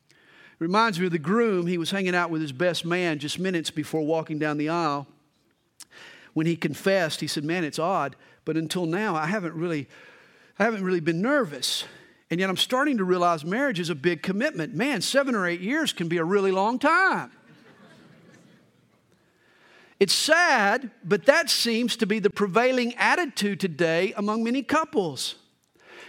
It 0.10 0.64
reminds 0.64 1.00
me 1.00 1.08
of 1.08 1.12
the 1.12 1.20
groom. 1.20 1.66
He 1.66 1.78
was 1.78 1.92
hanging 1.92 2.16
out 2.16 2.30
with 2.30 2.42
his 2.42 2.52
best 2.52 2.86
man 2.86 3.20
just 3.20 3.40
minutes 3.40 3.72
before 3.72 4.02
walking 4.02 4.38
down 4.38 4.58
the 4.58 4.70
aisle. 4.70 5.08
When 6.34 6.46
he 6.46 6.56
confessed, 6.56 7.22
he 7.22 7.28
said, 7.28 7.46
Man, 7.46 7.64
it's 7.64 7.80
odd, 7.80 8.16
but 8.44 8.58
until 8.58 8.86
now, 8.86 9.16
I 9.16 9.26
haven't 9.26 9.56
really 9.56 9.88
I 10.58 10.64
haven't 10.64 10.84
really 10.84 11.02
been 11.02 11.22
nervous. 11.22 11.86
And 12.32 12.40
yet 12.40 12.50
I'm 12.50 12.58
starting 12.58 12.98
to 12.98 13.04
realize 13.04 13.46
marriage 13.46 13.80
is 13.80 13.90
a 13.90 13.96
big 13.96 14.24
commitment. 14.24 14.74
Man, 14.74 15.02
seven 15.02 15.36
or 15.36 15.46
eight 15.46 15.62
years 15.62 15.94
can 15.94 16.08
be 16.08 16.18
a 16.18 16.24
really 16.24 16.52
long 16.52 16.80
time. 16.80 17.32
It's 20.00 20.14
sad, 20.14 20.92
but 21.04 21.26
that 21.26 21.50
seems 21.50 21.96
to 21.98 22.06
be 22.06 22.20
the 22.20 22.30
prevailing 22.30 22.96
attitude 22.96 23.60
today 23.60 24.14
among 24.18 24.44
many 24.44 24.62
couples. 24.62 25.36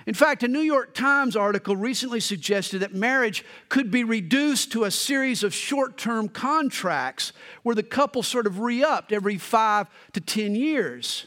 In 0.07 0.15
fact, 0.15 0.43
a 0.43 0.49
New 0.49 0.61
York 0.61 0.95
Times 0.95 1.37
article 1.37 1.77
recently 1.77 2.21
suggested 2.21 2.79
that 2.79 2.95
marriage 2.95 3.45
could 3.69 3.91
be 3.91 4.05
reduced 4.05 4.73
to 4.73 4.85
a 4.85 4.91
series 4.91 5.43
of 5.43 5.53
short 5.53 5.97
term 5.97 6.29
contracts 6.29 7.33
where 7.63 7.75
the 7.75 7.83
couple 7.83 8.23
sort 8.23 8.47
of 8.47 8.61
re 8.61 8.83
upped 8.83 9.13
every 9.13 9.37
five 9.37 9.89
to 10.13 10.21
10 10.21 10.55
years. 10.55 11.27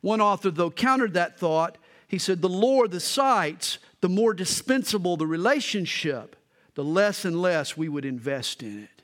One 0.00 0.20
author, 0.20 0.50
though, 0.50 0.70
countered 0.70 1.14
that 1.14 1.38
thought. 1.38 1.78
He 2.08 2.18
said, 2.18 2.42
The 2.42 2.48
lower 2.48 2.88
the 2.88 3.00
sights, 3.00 3.78
the 4.00 4.08
more 4.08 4.34
dispensable 4.34 5.16
the 5.16 5.26
relationship, 5.26 6.36
the 6.74 6.84
less 6.84 7.24
and 7.24 7.40
less 7.40 7.76
we 7.76 7.88
would 7.88 8.04
invest 8.04 8.62
in 8.62 8.84
it. 8.84 9.02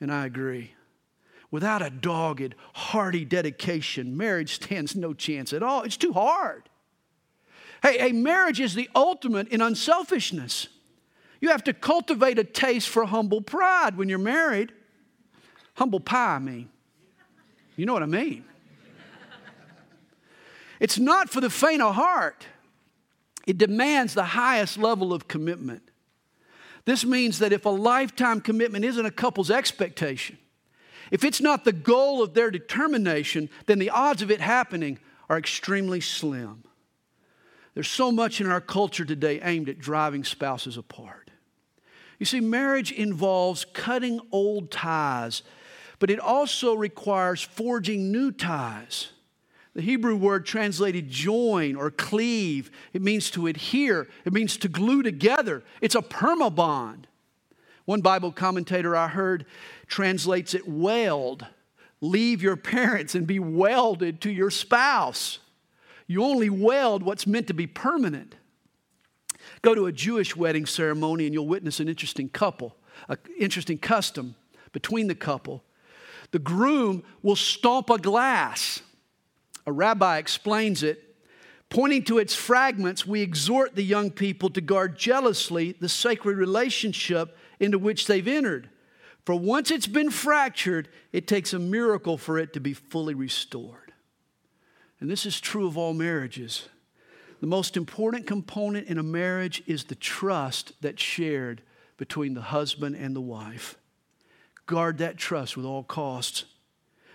And 0.00 0.12
I 0.12 0.26
agree. 0.26 0.72
Without 1.50 1.82
a 1.82 1.90
dogged, 1.90 2.54
hearty 2.72 3.24
dedication, 3.24 4.16
marriage 4.16 4.54
stands 4.54 4.94
no 4.94 5.12
chance 5.12 5.52
at 5.52 5.62
all. 5.62 5.82
It's 5.82 5.96
too 5.96 6.12
hard. 6.12 6.68
Hey, 7.82 7.98
hey, 7.98 8.12
marriage 8.12 8.60
is 8.60 8.74
the 8.74 8.88
ultimate 8.94 9.48
in 9.48 9.60
unselfishness. 9.60 10.68
You 11.40 11.48
have 11.48 11.64
to 11.64 11.72
cultivate 11.72 12.38
a 12.38 12.44
taste 12.44 12.88
for 12.88 13.04
humble 13.04 13.40
pride 13.40 13.96
when 13.96 14.08
you're 14.08 14.18
married. 14.18 14.72
Humble 15.74 16.00
pie, 16.00 16.36
I 16.36 16.38
mean. 16.38 16.68
You 17.76 17.86
know 17.86 17.94
what 17.94 18.02
I 18.02 18.06
mean. 18.06 18.44
It's 20.80 20.98
not 20.98 21.30
for 21.30 21.40
the 21.40 21.50
faint 21.50 21.82
of 21.82 21.94
heart. 21.94 22.46
It 23.46 23.58
demands 23.58 24.14
the 24.14 24.24
highest 24.24 24.78
level 24.78 25.12
of 25.12 25.28
commitment. 25.28 25.82
This 26.86 27.04
means 27.04 27.38
that 27.38 27.52
if 27.52 27.66
a 27.66 27.70
lifetime 27.70 28.40
commitment 28.40 28.84
isn't 28.84 29.04
a 29.04 29.10
couple's 29.10 29.50
expectation, 29.50 30.38
if 31.10 31.24
it's 31.24 31.40
not 31.40 31.64
the 31.64 31.72
goal 31.72 32.22
of 32.22 32.34
their 32.34 32.50
determination, 32.50 33.50
then 33.66 33.78
the 33.78 33.90
odds 33.90 34.22
of 34.22 34.30
it 34.30 34.40
happening 34.40 34.98
are 35.28 35.38
extremely 35.38 36.00
slim. 36.00 36.64
There's 37.74 37.88
so 37.88 38.10
much 38.10 38.40
in 38.40 38.48
our 38.48 38.60
culture 38.60 39.04
today 39.04 39.40
aimed 39.42 39.68
at 39.68 39.78
driving 39.78 40.24
spouses 40.24 40.76
apart. 40.76 41.30
You 42.18 42.26
see, 42.26 42.40
marriage 42.40 42.92
involves 42.92 43.64
cutting 43.64 44.20
old 44.32 44.70
ties, 44.70 45.42
but 45.98 46.10
it 46.10 46.20
also 46.20 46.74
requires 46.74 47.42
forging 47.42 48.10
new 48.12 48.32
ties. 48.32 49.10
The 49.74 49.82
Hebrew 49.82 50.16
word 50.16 50.46
translated 50.46 51.08
join 51.08 51.76
or 51.76 51.90
cleave, 51.90 52.70
it 52.92 53.02
means 53.02 53.30
to 53.30 53.46
adhere, 53.46 54.08
it 54.24 54.32
means 54.32 54.56
to 54.58 54.68
glue 54.68 55.02
together. 55.02 55.62
It's 55.80 55.94
a 55.94 56.02
permabond. 56.02 57.06
One 57.84 58.00
Bible 58.00 58.32
commentator 58.32 58.96
I 58.96 59.08
heard 59.08 59.46
translates 59.86 60.54
it 60.54 60.68
weld. 60.68 61.46
Leave 62.00 62.42
your 62.42 62.56
parents 62.56 63.14
and 63.14 63.26
be 63.26 63.38
welded 63.38 64.20
to 64.22 64.30
your 64.30 64.50
spouse. 64.50 65.38
You 66.06 66.24
only 66.24 66.50
weld 66.50 67.02
what's 67.02 67.26
meant 67.26 67.46
to 67.48 67.54
be 67.54 67.66
permanent. 67.66 68.34
Go 69.62 69.74
to 69.74 69.86
a 69.86 69.92
Jewish 69.92 70.34
wedding 70.34 70.66
ceremony 70.66 71.26
and 71.26 71.34
you'll 71.34 71.46
witness 71.46 71.80
an 71.80 71.88
interesting 71.88 72.28
couple, 72.28 72.76
an 73.08 73.18
interesting 73.38 73.78
custom 73.78 74.34
between 74.72 75.06
the 75.06 75.14
couple. 75.14 75.62
The 76.32 76.38
groom 76.38 77.02
will 77.22 77.36
stomp 77.36 77.90
a 77.90 77.98
glass. 77.98 78.82
A 79.70 79.72
rabbi 79.72 80.18
explains 80.18 80.82
it. 80.82 81.16
Pointing 81.70 82.04
to 82.04 82.18
its 82.18 82.34
fragments, 82.34 83.06
we 83.06 83.22
exhort 83.22 83.76
the 83.76 83.84
young 83.84 84.10
people 84.10 84.50
to 84.50 84.60
guard 84.60 84.98
jealously 84.98 85.76
the 85.80 85.88
sacred 85.88 86.36
relationship 86.36 87.36
into 87.58 87.78
which 87.78 88.06
they've 88.06 88.26
entered. 88.26 88.68
For 89.24 89.34
once 89.34 89.70
it's 89.70 89.86
been 89.86 90.10
fractured, 90.10 90.88
it 91.12 91.26
takes 91.26 91.52
a 91.52 91.58
miracle 91.58 92.18
for 92.18 92.38
it 92.38 92.52
to 92.52 92.60
be 92.60 92.74
fully 92.74 93.14
restored 93.14 93.90
and 95.00 95.10
this 95.10 95.24
is 95.24 95.40
true 95.40 95.66
of 95.66 95.78
all 95.78 95.94
marriages, 95.94 96.68
the 97.40 97.46
most 97.46 97.76
important 97.76 98.26
component 98.26 98.86
in 98.88 98.98
a 98.98 99.02
marriage 99.02 99.62
is 99.66 99.84
the 99.84 99.94
trust 99.94 100.72
that's 100.82 101.02
shared 101.02 101.62
between 101.96 102.34
the 102.34 102.42
husband 102.42 102.96
and 102.96 103.16
the 103.16 103.20
wife. 103.20 103.76
Guard 104.66 104.98
that 104.98 105.16
trust 105.16 105.56
with 105.56 105.64
all 105.64 105.82
costs. 105.82 106.44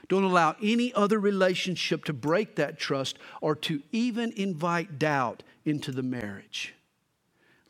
Don't 0.08 0.24
allow 0.24 0.56
any 0.62 0.94
other 0.94 1.20
relationship 1.20 2.06
to 2.06 2.14
break 2.14 2.56
that 2.56 2.78
trust 2.78 3.18
or 3.42 3.56
to 3.56 3.82
even 3.92 4.32
invite 4.34 5.00
doubt 5.00 5.44
into 5.64 5.92
the 5.92 6.04
marriage. 6.04 6.76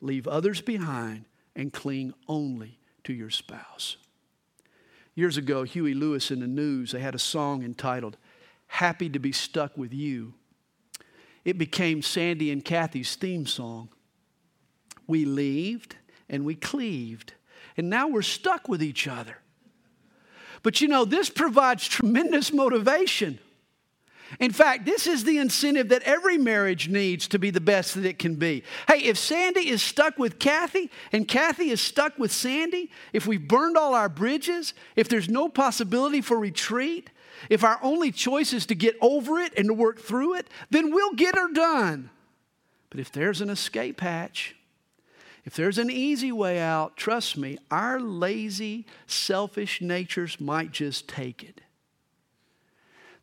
Leave 0.02 0.28
others 0.28 0.62
behind 0.62 1.26
and 1.56 1.72
cling 1.72 2.14
only 2.28 2.78
to 3.06 3.14
your 3.14 3.30
spouse. 3.30 3.98
Years 5.16 5.38
ago, 5.38 5.64
Huey 5.64 5.94
Lewis 5.94 6.30
and 6.30 6.42
the 6.42 6.48
News, 6.48 6.92
they 6.92 7.00
had 7.00 7.16
a 7.16 7.20
song 7.20 7.64
entitled 7.64 8.18
happy 8.68 9.10
to 9.10 9.20
be 9.20 9.32
stuck 9.32 9.78
with 9.78 9.94
you. 9.94 10.34
It 11.46 11.58
became 11.58 12.02
Sandy 12.02 12.52
and 12.52 12.66
Kathy's 12.66 13.16
theme 13.16 13.46
song. 13.46 13.90
We 15.08 15.24
leaved 15.24 15.96
and 16.28 16.44
we 16.44 16.56
cleaved, 16.56 17.34
and 17.78 17.90
now 17.90 18.08
we're 18.08 18.24
stuck 18.24 18.68
with 18.68 18.82
each 18.82 19.08
other. 19.08 19.38
But 20.66 20.82
you 20.82 20.88
know, 20.88 21.06
this 21.06 21.30
provides 21.30 21.88
tremendous 21.88 22.52
motivation. 22.52 23.38
In 24.40 24.50
fact, 24.50 24.84
this 24.84 25.06
is 25.06 25.24
the 25.24 25.38
incentive 25.38 25.90
that 25.90 26.02
every 26.02 26.40
marriage 26.40 26.90
needs 26.90 27.28
to 27.28 27.38
be 27.38 27.52
the 27.52 27.62
best 27.62 27.94
that 27.94 28.04
it 28.04 28.18
can 28.18 28.34
be. 28.34 28.64
Hey, 28.88 29.04
if 29.04 29.16
Sandy 29.16 29.70
is 29.70 29.84
stuck 29.84 30.18
with 30.18 30.40
Kathy 30.40 30.90
and 31.12 31.28
Kathy 31.28 31.70
is 31.70 31.82
stuck 31.82 32.18
with 32.18 32.32
Sandy, 32.32 32.90
if 33.14 33.28
we've 33.28 33.48
burned 33.48 33.78
all 33.78 33.94
our 33.94 34.10
bridges, 34.10 34.74
if 34.96 35.08
there's 35.08 35.30
no 35.30 35.50
possibility 35.50 36.20
for 36.20 36.40
retreat, 36.40 37.12
if 37.48 37.64
our 37.64 37.78
only 37.84 38.12
choice 38.12 38.52
is 38.52 38.66
to 38.66 38.74
get 38.74 38.96
over 39.02 39.38
it 39.38 39.54
and 39.56 39.68
to 39.68 39.74
work 39.76 40.00
through 40.00 40.34
it, 40.34 40.48
then 40.72 40.92
we'll 40.92 41.14
get 41.14 41.36
her 41.36 41.54
done. 41.54 42.10
But 42.90 43.00
if 43.00 43.12
there's 43.12 43.40
an 43.40 43.52
escape 43.52 44.02
hatch, 44.02 44.56
if 45.46 45.56
there's 45.56 45.78
an 45.78 45.92
easy 45.92 46.32
way 46.32 46.60
out, 46.60 46.98
trust 46.98 47.38
me, 47.38 47.60
our 47.70 48.00
lazy, 48.00 48.88
selfish 49.06 49.80
natures 49.80 50.42
might 50.42 50.72
just 50.72 51.08
take 51.08 51.44
it. 51.44 51.62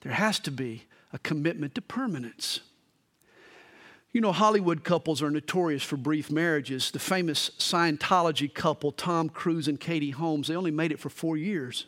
There 0.03 0.13
has 0.13 0.39
to 0.41 0.53
be 0.53 0.85
a 1.13 1.19
commitment 1.19 1.75
to 1.75 1.83
permanence. 1.83 2.61
You 4.13 4.21
know, 4.21 4.33
Hollywood 4.33 4.85
couples 4.85 5.23
are 5.23 5.31
notorious 5.31 5.83
for 5.83 5.97
brief 5.97 6.31
marriages. 6.31 6.91
The 6.91 6.99
famous 6.99 7.51
Scientology 7.59 8.53
couple, 8.53 8.93
Tom 8.93 9.29
Cruise 9.29 9.69
and 9.69 9.81
Katie 9.81 10.11
Holmes, 10.11 10.49
they 10.49 10.57
only 10.57 10.71
made 10.71 10.93
it 10.93 11.01
for 11.01 11.09
four 11.09 11.37
years. 11.37 11.87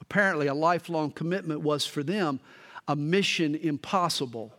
Apparently, 0.00 0.46
a 0.46 0.54
lifelong 0.54 1.10
commitment 1.10 1.62
was 1.62 1.86
for 1.86 2.02
them 2.02 2.40
a 2.86 2.94
mission 2.94 3.54
impossible. 3.54 4.52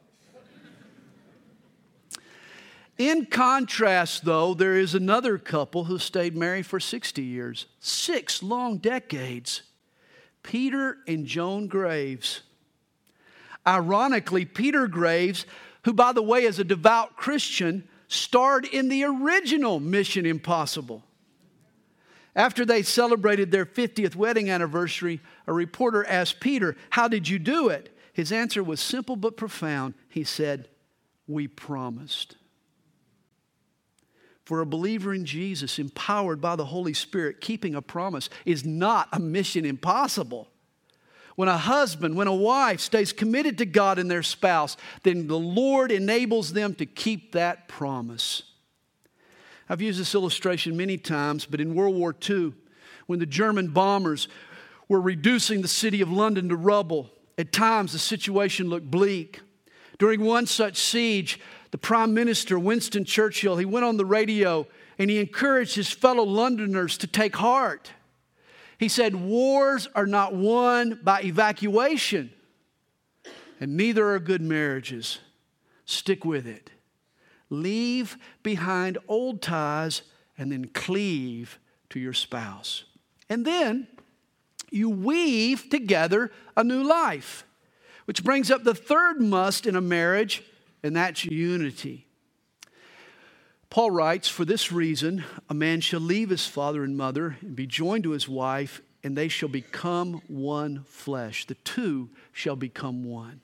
In 2.98 3.26
contrast, 3.26 4.24
though, 4.24 4.54
there 4.54 4.78
is 4.78 4.94
another 4.94 5.38
couple 5.38 5.86
who 5.86 5.98
stayed 5.98 6.36
married 6.36 6.66
for 6.66 6.80
60 6.80 7.24
years, 7.24 7.66
six 7.80 8.44
long 8.44 8.78
decades 8.78 9.64
Peter 10.44 10.98
and 11.08 11.26
Joan 11.26 11.68
Graves. 11.68 12.42
Ironically, 13.66 14.44
Peter 14.46 14.88
Graves, 14.88 15.46
who, 15.86 15.94
by 15.94 16.12
the 16.12 16.22
way, 16.22 16.44
is 16.44 16.60
a 16.60 16.66
devout 16.66 17.16
Christian, 17.16 17.88
starred 18.10 18.66
in 18.66 18.90
the 18.90 19.06
original 19.06 19.80
Mission 19.80 20.26
Impossible. 20.26 21.02
After 22.36 22.66
they 22.66 22.82
celebrated 22.84 23.52
their 23.52 23.66
50th 23.66 24.16
wedding 24.16 24.50
anniversary, 24.50 25.22
a 25.48 25.54
reporter 25.54 26.06
asked 26.06 26.40
Peter, 26.40 26.76
How 26.90 27.08
did 27.08 27.30
you 27.30 27.40
do 27.40 27.70
it? 27.70 27.96
His 28.12 28.32
answer 28.32 28.64
was 28.64 28.80
simple 28.80 29.16
but 29.16 29.38
profound. 29.38 29.94
He 30.10 30.24
said, 30.24 30.68
We 31.28 31.48
promised. 31.48 32.36
For 34.44 34.60
a 34.60 34.66
believer 34.66 35.14
in 35.14 35.26
Jesus, 35.26 35.80
empowered 35.80 36.42
by 36.42 36.56
the 36.56 36.66
Holy 36.66 36.94
Spirit, 36.94 37.40
keeping 37.40 37.76
a 37.76 37.82
promise 37.82 38.30
is 38.46 38.66
not 38.66 39.08
a 39.14 39.20
mission 39.20 39.66
impossible. 39.66 40.50
When 41.36 41.50
a 41.50 41.58
husband, 41.58 42.16
when 42.16 42.28
a 42.28 42.36
wife 42.36 42.80
stays 42.80 43.14
committed 43.14 43.58
to 43.58 43.66
God 43.66 43.98
and 43.98 44.12
their 44.12 44.22
spouse, 44.22 44.78
then 45.04 45.28
the 45.28 45.40
Lord 45.40 45.92
enables 45.92 46.54
them 46.54 46.76
to 46.76 46.86
keep 46.86 47.32
that 47.32 47.68
promise. 47.68 48.44
I've 49.70 49.82
used 49.82 50.00
this 50.00 50.14
illustration 50.14 50.78
many 50.78 50.98
times, 50.98 51.46
but 51.46 51.62
in 51.62 51.74
World 51.74 51.96
War 51.96 52.14
II, 52.30 52.54
when 53.08 53.20
the 53.20 53.26
German 53.26 53.70
bombers 53.70 54.28
were 54.88 55.02
reducing 55.02 55.62
the 55.62 55.68
city 55.68 56.02
of 56.02 56.12
London 56.12 56.50
to 56.50 56.56
rubble, 56.56 57.10
at 57.38 57.52
times 57.52 57.94
the 57.94 58.00
situation 58.00 58.70
looked 58.70 58.92
bleak. 58.92 59.40
During 59.98 60.22
one 60.22 60.46
such 60.46 60.78
siege, 60.78 61.40
the 61.74 61.80
Prime 61.80 62.14
Minister, 62.14 62.60
Winston 62.60 63.04
Churchill, 63.04 63.58
he 63.58 63.66
went 63.66 63.84
on 63.84 63.98
the 63.98 64.06
radio 64.06 64.68
and 65.00 65.10
he 65.10 65.20
encouraged 65.20 65.74
his 65.74 65.90
fellow 65.90 66.22
Londoners 66.22 67.00
to 67.00 67.08
take 67.08 67.36
heart. 67.36 67.90
He 68.78 68.88
said, 68.88 69.16
Wars 69.16 69.88
are 69.96 70.06
not 70.06 70.36
won 70.36 71.00
by 71.02 71.24
evacuation, 71.24 72.30
and 73.60 73.76
neither 73.76 74.08
are 74.12 74.20
good 74.20 74.44
marriages. 74.44 75.18
Stick 75.86 76.24
with 76.24 76.46
it. 76.46 76.70
leave 77.50 78.18
behind 78.44 79.00
old 79.08 79.42
ties 79.42 80.04
and 80.38 80.52
then 80.52 80.66
cleave 80.66 81.58
to 81.90 82.00
your 82.00 82.14
spouse. 82.14 82.84
And 83.30 83.48
then 83.48 83.88
you 84.70 84.92
weave 84.92 85.72
together 85.72 86.32
a 86.56 86.64
new 86.64 86.84
life, 86.84 87.46
which 88.06 88.24
brings 88.24 88.52
up 88.52 88.64
the 88.64 88.76
third 88.76 89.20
must 89.20 89.66
in 89.66 89.76
a 89.76 89.82
marriage, 89.82 90.44
and 90.84 90.96
that's 90.96 91.26
unity. 91.26 92.08
Paul 93.70 93.90
writes, 93.90 94.28
For 94.28 94.46
this 94.46 94.72
reason, 94.72 95.24
a 95.50 95.54
man 95.54 95.82
shall 95.82 96.00
leave 96.00 96.30
his 96.30 96.46
father 96.46 96.84
and 96.84 96.96
mother 96.96 97.38
and 97.42 97.56
be 97.56 97.66
joined 97.66 98.04
to 98.04 98.12
his 98.12 98.30
wife, 98.30 98.82
and 99.04 99.18
they 99.18 99.28
shall 99.28 99.50
become 99.50 100.22
one 100.28 100.84
flesh. 100.86 101.48
The 101.48 101.56
two 101.56 102.10
shall 102.32 102.56
become 102.56 103.04
one. 103.04 103.42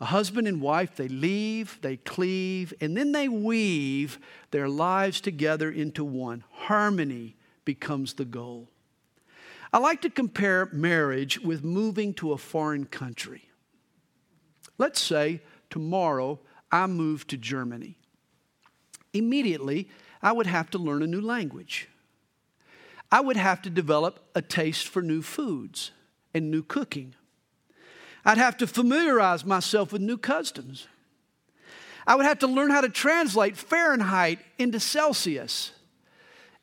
A 0.00 0.04
husband 0.04 0.46
and 0.46 0.60
wife, 0.60 0.96
they 0.96 1.08
leave, 1.08 1.78
they 1.80 1.96
cleave, 1.96 2.74
and 2.80 2.96
then 2.96 3.12
they 3.12 3.28
weave 3.28 4.18
their 4.50 4.68
lives 4.68 5.20
together 5.20 5.70
into 5.70 6.04
one. 6.04 6.44
Harmony 6.50 7.36
becomes 7.64 8.14
the 8.14 8.24
goal. 8.24 8.68
I 9.72 9.78
like 9.78 10.02
to 10.02 10.10
compare 10.10 10.68
marriage 10.72 11.40
with 11.40 11.64
moving 11.64 12.14
to 12.14 12.32
a 12.32 12.38
foreign 12.38 12.84
country. 12.84 13.48
Let's 14.78 15.00
say 15.00 15.42
tomorrow 15.68 16.38
I 16.70 16.86
moved 16.86 17.30
to 17.30 17.36
Germany. 17.36 17.96
Immediately, 19.12 19.88
I 20.22 20.32
would 20.32 20.46
have 20.46 20.70
to 20.70 20.78
learn 20.78 21.02
a 21.02 21.06
new 21.06 21.20
language. 21.20 21.88
I 23.10 23.20
would 23.20 23.36
have 23.36 23.62
to 23.62 23.70
develop 23.70 24.20
a 24.34 24.42
taste 24.42 24.88
for 24.88 25.00
new 25.00 25.22
foods 25.22 25.92
and 26.34 26.50
new 26.50 26.62
cooking. 26.62 27.14
I'd 28.24 28.38
have 28.38 28.58
to 28.58 28.66
familiarize 28.66 29.44
myself 29.44 29.92
with 29.92 30.02
new 30.02 30.18
customs. 30.18 30.86
I 32.06 32.14
would 32.14 32.26
have 32.26 32.40
to 32.40 32.46
learn 32.46 32.70
how 32.70 32.82
to 32.82 32.88
translate 32.88 33.56
Fahrenheit 33.56 34.40
into 34.58 34.80
Celsius 34.80 35.72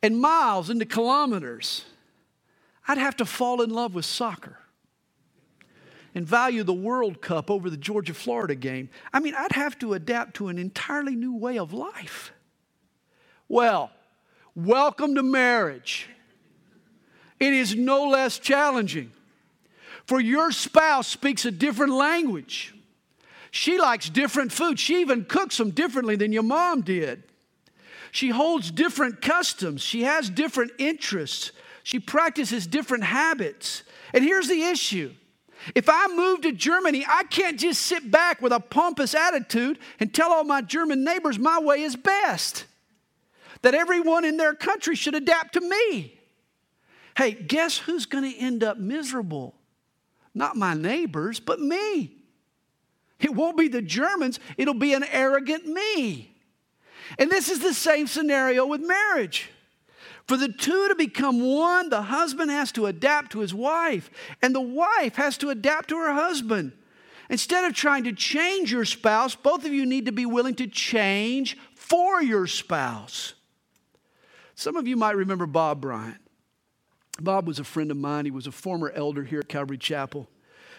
and 0.02 0.20
miles 0.20 0.70
into 0.70 0.84
kilometers. 0.84 1.84
I'd 2.86 2.98
have 2.98 3.16
to 3.16 3.24
fall 3.24 3.62
in 3.62 3.70
love 3.70 3.94
with 3.94 4.04
soccer 4.04 4.58
and 6.16 6.26
value 6.26 6.62
the 6.62 6.72
World 6.72 7.20
Cup 7.20 7.50
over 7.50 7.68
the 7.68 7.76
Georgia 7.76 8.14
Florida 8.14 8.54
game. 8.54 8.88
I 9.12 9.20
mean, 9.20 9.34
I'd 9.36 9.52
have 9.52 9.78
to 9.80 9.92
adapt 9.92 10.36
to 10.36 10.48
an 10.48 10.56
entirely 10.56 11.14
new 11.14 11.36
way 11.36 11.58
of 11.58 11.74
life. 11.74 12.32
Well, 13.48 13.90
welcome 14.54 15.14
to 15.16 15.22
marriage. 15.22 16.08
It 17.38 17.52
is 17.52 17.76
no 17.76 18.08
less 18.08 18.38
challenging. 18.38 19.12
For 20.06 20.18
your 20.18 20.52
spouse 20.52 21.06
speaks 21.06 21.44
a 21.44 21.50
different 21.50 21.92
language. 21.92 22.74
She 23.50 23.76
likes 23.76 24.08
different 24.08 24.52
food. 24.52 24.80
She 24.80 25.02
even 25.02 25.26
cooks 25.26 25.58
them 25.58 25.70
differently 25.70 26.16
than 26.16 26.32
your 26.32 26.44
mom 26.44 26.80
did. 26.80 27.24
She 28.10 28.30
holds 28.30 28.70
different 28.70 29.20
customs. 29.20 29.82
She 29.82 30.04
has 30.04 30.30
different 30.30 30.72
interests. 30.78 31.52
She 31.82 32.00
practices 32.00 32.66
different 32.66 33.04
habits. 33.04 33.82
And 34.14 34.24
here's 34.24 34.48
the 34.48 34.62
issue 34.62 35.12
if 35.74 35.88
I 35.88 36.08
move 36.08 36.42
to 36.42 36.52
Germany, 36.52 37.04
I 37.08 37.24
can't 37.24 37.58
just 37.58 37.82
sit 37.82 38.10
back 38.10 38.40
with 38.40 38.52
a 38.52 38.60
pompous 38.60 39.14
attitude 39.14 39.78
and 39.98 40.12
tell 40.14 40.32
all 40.32 40.44
my 40.44 40.60
German 40.60 41.04
neighbors 41.04 41.38
my 41.38 41.58
way 41.58 41.82
is 41.82 41.96
best, 41.96 42.66
that 43.62 43.74
everyone 43.74 44.24
in 44.24 44.36
their 44.36 44.54
country 44.54 44.94
should 44.94 45.14
adapt 45.14 45.54
to 45.54 45.60
me. 45.60 46.18
Hey, 47.16 47.32
guess 47.32 47.78
who's 47.78 48.06
going 48.06 48.30
to 48.30 48.38
end 48.38 48.62
up 48.62 48.78
miserable? 48.78 49.54
Not 50.34 50.56
my 50.56 50.74
neighbors, 50.74 51.40
but 51.40 51.60
me. 51.60 52.12
It 53.18 53.34
won't 53.34 53.56
be 53.56 53.68
the 53.68 53.82
Germans, 53.82 54.38
it'll 54.56 54.74
be 54.74 54.92
an 54.92 55.04
arrogant 55.04 55.66
me. 55.66 56.34
And 57.18 57.30
this 57.30 57.48
is 57.48 57.60
the 57.60 57.72
same 57.72 58.06
scenario 58.06 58.66
with 58.66 58.80
marriage. 58.82 59.50
For 60.26 60.36
the 60.36 60.48
two 60.48 60.88
to 60.88 60.94
become 60.96 61.40
one, 61.40 61.88
the 61.88 62.02
husband 62.02 62.50
has 62.50 62.72
to 62.72 62.86
adapt 62.86 63.32
to 63.32 63.40
his 63.40 63.54
wife, 63.54 64.10
and 64.42 64.54
the 64.54 64.60
wife 64.60 65.14
has 65.16 65.38
to 65.38 65.50
adapt 65.50 65.88
to 65.90 65.98
her 65.98 66.12
husband. 66.14 66.72
Instead 67.28 67.64
of 67.64 67.74
trying 67.74 68.04
to 68.04 68.12
change 68.12 68.72
your 68.72 68.84
spouse, 68.84 69.34
both 69.34 69.64
of 69.64 69.72
you 69.72 69.86
need 69.86 70.06
to 70.06 70.12
be 70.12 70.26
willing 70.26 70.54
to 70.56 70.66
change 70.66 71.56
for 71.74 72.22
your 72.22 72.46
spouse. 72.46 73.34
Some 74.54 74.76
of 74.76 74.88
you 74.88 74.96
might 74.96 75.16
remember 75.16 75.46
Bob 75.46 75.80
Bryant. 75.80 76.20
Bob 77.20 77.46
was 77.46 77.58
a 77.58 77.64
friend 77.64 77.90
of 77.90 77.96
mine. 77.96 78.24
He 78.24 78.30
was 78.30 78.46
a 78.46 78.52
former 78.52 78.90
elder 78.90 79.22
here 79.22 79.40
at 79.40 79.48
Calvary 79.48 79.78
Chapel. 79.78 80.28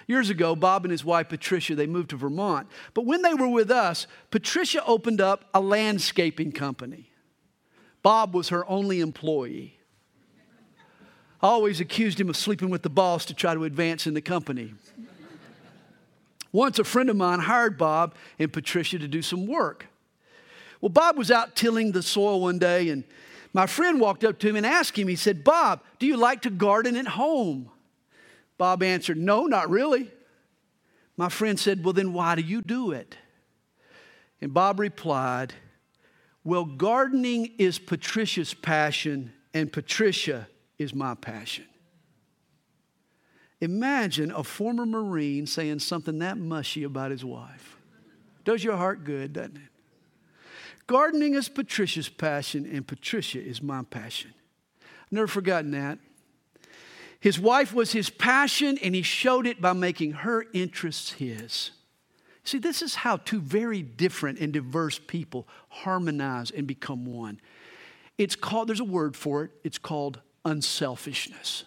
Years 0.08 0.30
ago, 0.30 0.56
Bob 0.56 0.86
and 0.86 0.92
his 0.92 1.04
wife 1.04 1.30
Patricia, 1.30 1.76
they 1.76 1.88
moved 1.88 2.12
to 2.12 2.16
Vermont. 2.16 2.68
But 2.94 3.06
when 3.06 3.22
they 3.22 3.34
were 3.34 3.50
with 3.50 3.72
us, 3.72 4.08
Patricia 4.32 4.84
opened 4.86 5.20
up 5.20 5.46
a 5.54 5.60
landscaping 5.60 6.52
company. 6.52 7.12
Bob 8.08 8.34
was 8.34 8.48
her 8.48 8.66
only 8.70 9.02
employee. 9.02 9.78
I 11.42 11.48
always 11.48 11.82
accused 11.82 12.18
him 12.18 12.30
of 12.30 12.38
sleeping 12.38 12.70
with 12.70 12.82
the 12.82 12.90
boss 12.90 13.26
to 13.26 13.34
try 13.34 13.54
to 13.54 13.66
advance 13.66 14.08
in 14.08 14.14
the 14.14 14.22
company. 14.22 14.74
Once 16.54 16.80
a 16.80 16.86
friend 16.86 17.10
of 17.10 17.18
mine 17.18 17.40
hired 17.40 17.78
Bob 17.78 18.16
and 18.40 18.54
Patricia 18.54 18.98
to 18.98 19.10
do 19.10 19.22
some 19.22 19.46
work. 19.46 19.88
Well, 20.80 20.88
Bob 20.88 21.18
was 21.18 21.32
out 21.32 21.58
tilling 21.58 21.92
the 21.92 22.02
soil 22.02 22.40
one 22.40 22.60
day 22.60 22.88
and 22.88 23.04
my 23.52 23.68
friend 23.68 24.00
walked 24.00 24.24
up 24.24 24.40
to 24.40 24.48
him 24.48 24.56
and 24.56 24.66
asked 24.66 24.98
him, 24.98 25.10
he 25.10 25.18
said, 25.18 25.44
Bob, 25.44 25.82
do 26.00 26.08
you 26.08 26.16
like 26.16 26.44
to 26.44 26.50
garden 26.50 26.96
at 26.96 27.08
home? 27.08 27.70
Bob 28.58 28.84
answered, 28.84 29.18
No, 29.18 29.48
not 29.48 29.70
really. 29.70 30.10
My 31.18 31.28
friend 31.28 31.60
said, 31.60 31.84
Well, 31.84 31.92
then 31.92 32.14
why 32.14 32.36
do 32.36 32.42
you 32.42 32.62
do 32.62 32.94
it? 32.94 33.18
And 34.40 34.54
Bob 34.54 34.80
replied, 34.80 35.56
Well, 36.48 36.64
gardening 36.64 37.56
is 37.58 37.78
Patricia's 37.78 38.54
passion, 38.54 39.34
and 39.54 39.70
Patricia 39.70 40.48
is 40.78 40.96
my 40.96 41.14
passion. 41.14 41.66
Imagine 43.60 44.32
a 44.32 44.46
former 44.46 44.86
Marine 44.86 45.46
saying 45.46 45.80
something 45.80 46.20
that 46.20 46.38
mushy 46.38 46.84
about 46.84 47.12
his 47.12 47.26
wife. 47.26 47.76
Does 48.46 48.64
your 48.64 48.78
heart 48.78 49.04
good, 49.04 49.34
doesn't 49.34 49.58
it? 49.58 49.62
Gardening 50.88 51.34
is 51.36 51.50
Patricia's 51.50 52.08
passion, 52.08 52.66
and 52.66 52.88
Patricia 52.88 53.42
is 53.42 53.62
my 53.62 53.84
passion. 53.84 54.34
I've 54.82 55.12
never 55.12 55.28
forgotten 55.28 55.72
that. 55.72 56.00
His 57.20 57.38
wife 57.38 57.74
was 57.74 57.92
his 57.92 58.10
passion, 58.10 58.78
and 58.82 58.96
he 58.96 59.02
showed 59.02 59.48
it 59.48 59.60
by 59.60 59.74
making 59.74 60.14
her 60.14 60.46
interests 60.54 61.12
his. 61.12 61.72
See, 62.48 62.60
this 62.60 62.82
is 62.82 62.96
how 62.96 63.18
two 63.18 63.42
very 63.42 63.82
different 63.82 64.40
and 64.40 64.54
diverse 64.54 65.02
people 65.06 65.50
harmonize 65.68 66.50
and 66.50 66.66
become 66.66 67.06
one. 67.06 67.42
It's 68.18 68.38
called, 68.38 68.70
there's 68.70 68.80
a 68.80 68.86
word 68.86 69.18
for 69.18 69.44
it, 69.44 69.52
it's 69.66 69.78
called 69.78 70.22
unselfishness. 70.46 71.66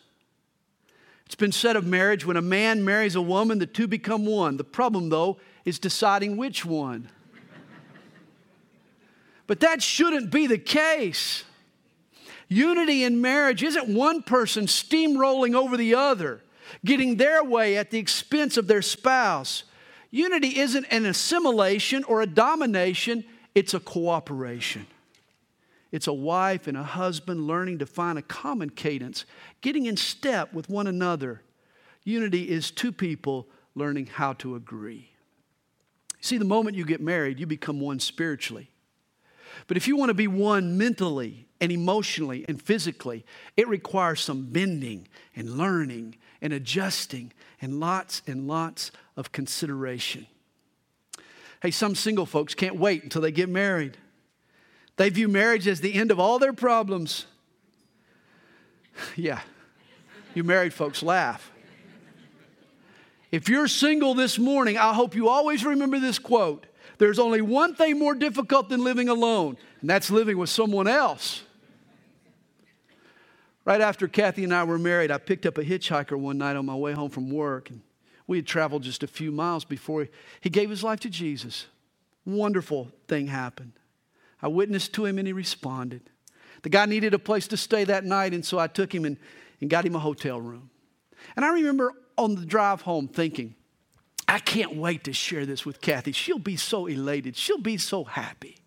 It's 1.27 1.35
been 1.35 1.53
said 1.53 1.77
of 1.77 1.85
marriage 1.85 2.25
when 2.25 2.39
a 2.39 2.43
man 2.43 2.83
marries 2.83 3.15
a 3.15 3.21
woman, 3.21 3.59
the 3.59 3.67
two 3.67 3.89
become 3.89 4.25
one. 4.25 4.57
The 4.57 4.65
problem, 4.65 5.11
though, 5.11 5.37
is 5.67 5.79
deciding 5.79 6.39
which 6.39 6.65
one. 6.65 7.11
But 9.47 9.61
that 9.61 9.83
shouldn't 9.83 10.31
be 10.31 10.47
the 10.47 10.57
case. 10.57 11.45
Unity 12.49 13.05
in 13.05 13.21
marriage 13.21 13.63
isn't 13.63 13.87
one 13.87 14.23
person 14.23 14.65
steamrolling 14.65 15.55
over 15.55 15.77
the 15.77 15.95
other, 15.95 16.43
getting 16.87 17.17
their 17.17 17.45
way 17.45 17.77
at 17.77 17.91
the 17.91 17.99
expense 17.99 18.57
of 18.57 18.67
their 18.67 18.81
spouse. 18.81 19.65
Unity 20.11 20.59
isn't 20.59 20.87
an 20.87 21.07
assimilation 21.07 22.05
or 22.05 22.23
a 22.23 22.27
domination, 22.27 23.25
it's 23.55 23.75
a 23.75 23.81
cooperation. 23.81 24.87
It's 25.93 26.07
a 26.07 26.13
wife 26.13 26.67
and 26.67 26.77
a 26.77 26.83
husband 26.83 27.47
learning 27.47 27.79
to 27.79 27.87
find 27.87 28.19
a 28.19 28.23
common 28.23 28.71
cadence, 28.71 29.25
getting 29.61 29.87
in 29.87 29.97
step 29.97 30.53
with 30.53 30.69
one 30.69 30.87
another. 30.87 31.43
Unity 32.05 32.49
is 32.49 32.71
two 32.71 32.93
people 32.93 33.49
learning 33.75 34.07
how 34.07 34.33
to 34.35 34.55
agree. 34.55 35.11
See, 36.21 36.39
the 36.39 36.45
moment 36.45 36.77
you 36.77 36.85
get 36.85 37.01
married, 37.01 37.41
you 37.41 37.47
become 37.47 37.81
one 37.81 37.99
spiritually. 37.99 38.71
But 39.67 39.77
if 39.77 39.89
you 39.89 39.97
want 39.97 40.11
to 40.11 40.15
be 40.15 40.29
one 40.29 40.79
mentally 40.79 41.47
and 41.61 41.73
emotionally 41.73 42.45
and 42.49 42.61
physically, 42.61 43.25
it 43.57 43.69
requires 43.69 44.21
some 44.21 44.47
bending 44.47 45.09
and 45.35 45.57
learning 45.57 46.17
and 46.41 46.53
adjusting 46.53 47.33
and 47.61 47.81
lots 47.81 48.23
and 48.27 48.47
lots 48.47 48.93
of 49.21 49.31
consideration. 49.31 50.27
Hey, 51.63 51.71
some 51.71 51.95
single 51.95 52.27
folks 52.27 52.55
can't 52.55 52.77
wait 52.77 53.05
until 53.05 53.23
they 53.23 53.31
get 53.31 53.49
married. 53.49 53.99
They 54.97 55.11
view 55.11 55.29
marriage 55.29 55.69
as 55.69 55.81
the 55.81 55.95
end 55.95 56.11
of 56.11 56.19
all 56.19 56.39
their 56.39 56.53
problems. 56.53 57.27
yeah, 59.17 59.41
you 60.35 60.43
married 60.43 60.75
folks 60.75 61.03
laugh. 61.03 61.53
If 63.31 63.49
you're 63.49 63.69
single 63.69 64.15
this 64.15 64.39
morning, 64.39 64.77
I 64.77 64.93
hope 64.93 65.15
you 65.15 65.29
always 65.29 65.65
remember 65.65 66.01
this 66.01 66.19
quote 66.19 66.67
there's 66.99 67.19
only 67.19 67.41
one 67.41 67.75
thing 67.75 67.99
more 67.99 68.15
difficult 68.15 68.69
than 68.69 68.85
living 68.85 69.09
alone, 69.09 69.57
and 69.81 69.89
that's 69.89 70.11
living 70.11 70.37
with 70.37 70.51
someone 70.51 70.87
else. 70.87 71.43
Right 73.65 73.81
after 73.81 74.07
Kathy 74.09 74.45
and 74.45 74.53
I 74.53 74.65
were 74.65 74.79
married, 74.79 75.11
I 75.11 75.17
picked 75.17 75.47
up 75.47 75.57
a 75.57 75.65
hitchhiker 75.65 76.19
one 76.19 76.37
night 76.37 76.57
on 76.57 76.67
my 76.67 76.75
way 76.75 76.93
home 76.93 77.09
from 77.09 77.31
work, 77.31 77.71
and 77.71 77.81
we 78.31 78.39
had 78.39 78.47
traveled 78.47 78.85
just 78.85 79.03
a 79.03 79.09
few 79.09 79.33
miles 79.33 79.65
before 79.65 80.07
he 80.41 80.49
gave 80.49 80.71
his 80.71 80.85
life 80.85 81.01
to 81.01 81.11
Jesus. 81.11 81.67
Wonderful 82.25 82.93
thing 83.09 83.27
happened. 83.27 83.73
I 84.41 84.47
witnessed 84.47 84.95
to 84.95 85.05
him 85.05 85.19
and 85.19 85.27
he 85.27 85.33
responded. 85.33 86.03
The 86.63 86.69
guy 86.69 86.87
needed 86.87 87.13
a 87.13 87.19
place 87.19 87.49
to 87.49 87.57
stay 87.57 87.83
that 87.83 88.05
night, 88.05 88.33
and 88.33 88.47
so 88.47 88.57
I 88.57 88.69
took 88.69 88.95
him 88.95 89.05
and, 89.05 89.17
and 89.61 89.69
got 89.69 89.85
him 89.85 89.97
a 89.97 89.99
hotel 89.99 90.41
room. 90.41 90.71
And 91.35 91.45
I 91.45 91.49
remember 91.49 91.93
on 92.17 92.37
the 92.37 92.47
drive 92.47 92.83
home 92.83 93.09
thinking, 93.09 93.57
I 94.29 94.39
can't 94.39 94.77
wait 94.77 95.03
to 95.05 95.13
share 95.13 95.45
this 95.45 95.67
with 95.67 95.81
Kathy. 95.81 96.13
She'll 96.13 96.39
be 96.39 96.57
so 96.57 96.87
elated, 96.87 97.37
she'll 97.37 97.59
be 97.59 97.79
so 97.79 98.05
happy. 98.05 98.59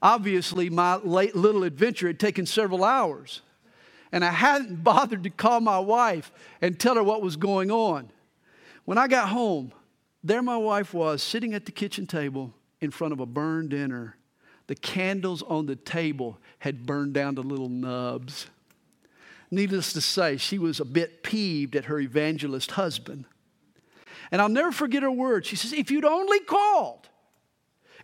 Obviously, 0.00 0.70
my 0.70 0.94
late 0.94 1.34
little 1.34 1.64
adventure 1.64 2.06
had 2.06 2.20
taken 2.20 2.46
several 2.46 2.84
hours, 2.84 3.42
and 4.12 4.24
I 4.24 4.30
hadn't 4.30 4.84
bothered 4.84 5.24
to 5.24 5.30
call 5.30 5.60
my 5.60 5.80
wife 5.80 6.30
and 6.62 6.78
tell 6.78 6.94
her 6.94 7.02
what 7.02 7.20
was 7.20 7.34
going 7.34 7.72
on. 7.72 8.12
When 8.88 8.96
I 8.96 9.06
got 9.06 9.28
home, 9.28 9.72
there 10.24 10.40
my 10.40 10.56
wife 10.56 10.94
was 10.94 11.22
sitting 11.22 11.52
at 11.52 11.66
the 11.66 11.72
kitchen 11.72 12.06
table 12.06 12.54
in 12.80 12.90
front 12.90 13.12
of 13.12 13.20
a 13.20 13.26
burned 13.26 13.68
dinner. 13.68 14.16
The 14.66 14.76
candles 14.76 15.42
on 15.42 15.66
the 15.66 15.76
table 15.76 16.38
had 16.60 16.86
burned 16.86 17.12
down 17.12 17.34
to 17.34 17.42
little 17.42 17.68
nubs. 17.68 18.46
Needless 19.50 19.92
to 19.92 20.00
say, 20.00 20.38
she 20.38 20.58
was 20.58 20.80
a 20.80 20.86
bit 20.86 21.22
peeved 21.22 21.76
at 21.76 21.84
her 21.84 22.00
evangelist 22.00 22.70
husband. 22.70 23.26
And 24.30 24.40
I'll 24.40 24.48
never 24.48 24.72
forget 24.72 25.02
her 25.02 25.10
words. 25.10 25.46
She 25.46 25.56
says, 25.56 25.74
If 25.74 25.90
you'd 25.90 26.06
only 26.06 26.40
called, 26.40 27.10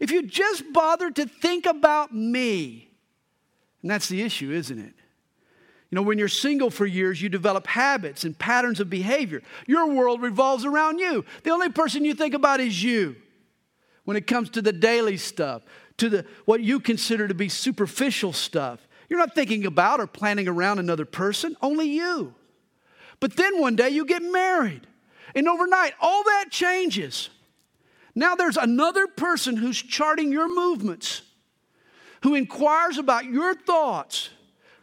if 0.01 0.11
you'd 0.11 0.29
just 0.29 0.71
bothered 0.75 1.17
to 1.17 1.25
think 1.25 1.65
about 1.65 2.15
me, 2.15 2.91
and 3.81 3.91
that's 3.91 4.11
the 4.11 4.21
issue, 4.21 4.53
isn't 4.53 4.79
it? 4.79 4.95
You 5.95 6.01
know, 6.01 6.09
when 6.09 6.19
you're 6.19 6.27
single 6.27 6.71
for 6.71 6.87
years, 6.87 7.23
you 7.23 7.29
develop 7.29 7.69
habits 7.69 8.25
and 8.25 8.37
patterns 8.37 8.81
of 8.81 8.91
behavior. 8.91 9.43
Your 9.69 9.87
world 9.87 10.23
revolves 10.23 10.65
around 10.65 10.99
you. 10.99 11.25
The 11.45 11.51
only 11.51 11.69
person 11.69 12.05
you 12.05 12.15
think 12.15 12.35
about 12.35 12.59
is 12.59 12.83
you 12.83 13.15
when 14.03 14.17
it 14.17 14.27
comes 14.27 14.51
to 14.51 14.61
the 14.61 14.73
daily 14.73 15.17
stuff, 15.17 15.63
to 15.99 16.09
the, 16.09 16.27
what 16.47 16.61
you 16.61 16.81
consider 16.81 17.29
to 17.29 17.35
be 17.35 17.49
superficial 17.49 18.33
stuff. 18.33 18.81
You're 19.09 19.21
not 19.21 19.37
thinking 19.37 19.67
about 19.67 20.01
or 20.01 20.09
planning 20.09 20.49
around 20.49 20.81
another 20.81 21.05
person, 21.05 21.57
only 21.63 21.87
you. 21.87 22.35
But 23.21 23.37
then 23.37 23.61
one 23.61 23.77
day 23.77 23.91
you 23.91 24.05
get 24.05 24.21
married, 24.21 24.89
and 25.37 25.47
overnight 25.47 25.93
all 26.01 26.25
that 26.25 26.47
changes. 26.51 27.31
Now 28.17 28.35
there's 28.35 28.57
another 28.57 29.07
person 29.07 29.57
who's 29.57 29.81
charting 29.81 30.33
your 30.33 30.53
movements, 30.53 31.23
who 32.25 32.35
inquires 32.35 32.99
about 32.99 33.27
your 33.27 33.55
thoughts, 33.55 34.31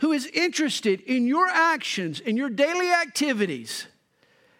who 0.02 0.12
is 0.12 0.26
interested 0.34 1.00
in 1.02 1.28
your 1.28 1.48
actions, 1.48 2.20
in 2.20 2.36
your 2.36 2.50
daily 2.50 2.92
activities, 2.92 3.86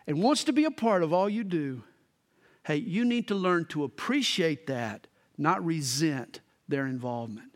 and 0.06 0.22
wants 0.22 0.44
to 0.44 0.54
be 0.54 0.66
a 0.66 0.72
part 0.72 1.02
of 1.02 1.12
all 1.12 1.28
you 1.28 1.44
do. 1.44 1.82
Hey, 2.64 2.76
you 2.76 3.04
need 3.04 3.28
to 3.30 3.36
learn 3.36 3.66
to 3.70 3.84
appreciate 3.84 4.68
that, 4.68 5.08
not 5.40 5.66
resent 5.66 6.42
their 6.68 6.86
involvement. 6.86 7.56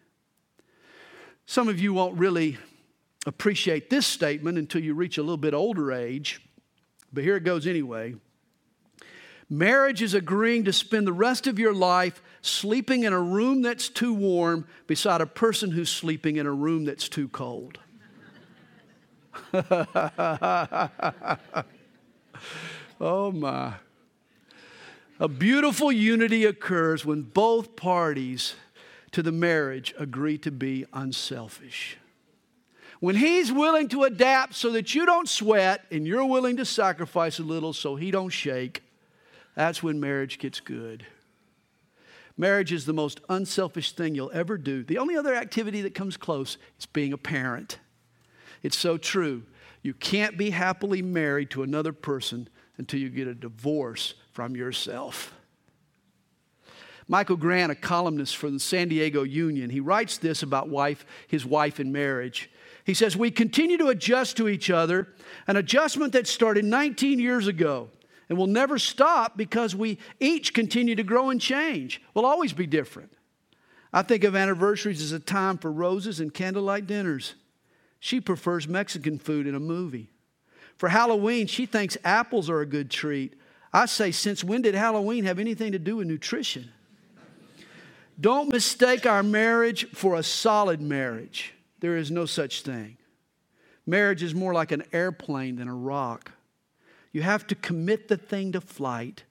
Some 1.45 1.67
of 1.67 1.79
you 1.79 1.93
won't 1.93 2.17
really 2.17 2.57
appreciate 3.27 3.91
this 3.91 4.07
statement 4.07 4.57
until 4.57 4.81
you 4.81 4.95
reach 4.95 5.19
a 5.19 5.21
little 5.21 5.37
bit 5.37 5.53
older 5.53 5.91
age, 5.91 6.41
but 7.13 7.23
here 7.23 7.35
it 7.35 7.43
goes 7.43 7.67
anyway. 7.67 8.15
Marriage 9.47 10.01
is 10.01 10.15
agreeing 10.15 10.63
to 10.63 10.73
spend 10.73 11.05
the 11.05 11.13
rest 11.13 11.45
of 11.45 11.59
your 11.59 11.73
life 11.73 12.23
sleeping 12.45 13.03
in 13.03 13.13
a 13.13 13.19
room 13.19 13.61
that's 13.61 13.89
too 13.89 14.13
warm 14.13 14.67
beside 14.87 15.21
a 15.21 15.25
person 15.25 15.71
who's 15.71 15.89
sleeping 15.89 16.37
in 16.37 16.45
a 16.45 16.51
room 16.51 16.85
that's 16.85 17.09
too 17.09 17.27
cold. 17.27 17.79
oh 23.01 23.31
my. 23.31 23.73
A 25.19 25.27
beautiful 25.27 25.91
unity 25.91 26.45
occurs 26.45 27.05
when 27.05 27.21
both 27.23 27.75
parties 27.75 28.55
to 29.11 29.23
the 29.23 29.31
marriage 29.31 29.95
agree 29.97 30.37
to 30.39 30.51
be 30.51 30.85
unselfish. 30.93 31.97
When 32.99 33.15
he's 33.15 33.51
willing 33.51 33.87
to 33.89 34.03
adapt 34.03 34.55
so 34.55 34.71
that 34.71 34.93
you 34.93 35.05
don't 35.05 35.29
sweat 35.29 35.85
and 35.91 36.05
you're 36.05 36.25
willing 36.25 36.57
to 36.57 36.65
sacrifice 36.65 37.39
a 37.39 37.43
little 37.43 37.71
so 37.73 37.95
he 37.95 38.11
don't 38.11 38.29
shake, 38.29 38.83
that's 39.55 39.81
when 39.81 39.99
marriage 39.99 40.37
gets 40.37 40.59
good. 40.59 41.05
Marriage 42.37 42.73
is 42.73 42.85
the 42.85 42.93
most 42.93 43.21
unselfish 43.29 43.93
thing 43.93 44.13
you'll 44.13 44.31
ever 44.33 44.57
do. 44.57 44.83
The 44.83 44.97
only 44.97 45.15
other 45.15 45.33
activity 45.33 45.81
that 45.81 45.95
comes 45.95 46.17
close 46.17 46.57
is 46.77 46.85
being 46.85 47.13
a 47.13 47.17
parent. 47.17 47.79
It's 48.61 48.77
so 48.77 48.97
true. 48.97 49.43
You 49.81 49.93
can't 49.93 50.37
be 50.37 50.49
happily 50.49 51.01
married 51.01 51.49
to 51.51 51.63
another 51.63 51.93
person 51.93 52.49
until 52.77 52.99
you 52.99 53.09
get 53.09 53.27
a 53.27 53.35
divorce 53.35 54.15
from 54.33 54.55
yourself. 54.55 55.33
Michael 57.07 57.37
Grant, 57.37 57.71
a 57.71 57.75
columnist 57.75 58.35
for 58.35 58.49
the 58.49 58.59
San 58.59 58.89
Diego 58.89 59.23
Union, 59.23 59.69
he 59.69 59.79
writes 59.79 60.17
this 60.17 60.41
about 60.41 60.69
wife, 60.69 61.05
his 61.27 61.45
wife 61.45 61.79
and 61.79 61.93
marriage. 61.93 62.49
He 62.83 62.95
says, 62.95 63.15
We 63.15 63.31
continue 63.31 63.77
to 63.77 63.89
adjust 63.89 64.37
to 64.37 64.49
each 64.49 64.69
other, 64.69 65.13
an 65.47 65.55
adjustment 65.55 66.13
that 66.13 66.27
started 66.27 66.65
19 66.65 67.19
years 67.19 67.47
ago 67.47 67.89
and 68.29 68.37
we'll 68.37 68.47
never 68.47 68.79
stop 68.79 69.37
because 69.37 69.75
we 69.75 69.97
each 70.19 70.53
continue 70.53 70.95
to 70.95 71.03
grow 71.03 71.29
and 71.29 71.39
change. 71.39 72.01
We'll 72.13 72.25
always 72.25 72.53
be 72.53 72.65
different. 72.65 73.13
I 73.93 74.01
think 74.01 74.23
of 74.23 74.35
anniversaries 74.35 75.01
as 75.01 75.11
a 75.11 75.19
time 75.19 75.57
for 75.57 75.71
roses 75.71 76.19
and 76.19 76.33
candlelight 76.33 76.87
dinners. 76.87 77.35
She 77.99 78.19
prefers 78.19 78.67
Mexican 78.67 79.17
food 79.17 79.47
in 79.47 79.55
a 79.55 79.59
movie. 79.59 80.09
For 80.77 80.89
Halloween, 80.89 81.47
she 81.47 81.65
thinks 81.65 81.97
apples 82.03 82.49
are 82.49 82.61
a 82.61 82.65
good 82.65 82.91
treat. 82.91 83.35
I 83.71 83.85
say, 83.85 84.11
since 84.11 84.43
when 84.43 84.61
did 84.61 84.75
Halloween 84.75 85.23
have 85.25 85.39
anything 85.39 85.71
to 85.71 85.79
do 85.79 85.97
with 85.97 86.07
nutrition? 86.07 86.71
Don't 88.19 88.51
mistake 88.51 89.05
our 89.05 89.23
marriage 89.23 89.89
for 89.91 90.15
a 90.15 90.23
solid 90.23 90.81
marriage. 90.81 91.53
There 91.79 91.97
is 91.97 92.11
no 92.11 92.25
such 92.25 92.61
thing. 92.61 92.97
Marriage 93.85 94.23
is 94.23 94.33
more 94.33 94.53
like 94.53 94.71
an 94.71 94.83
airplane 94.93 95.57
than 95.57 95.67
a 95.67 95.75
rock. 95.75 96.31
You 97.15 97.21
have 97.21 97.47
to 97.47 97.55
commit 97.55 98.09
the 98.09 98.17
thing 98.17 98.51
to 98.51 98.59
flight, 98.59 99.23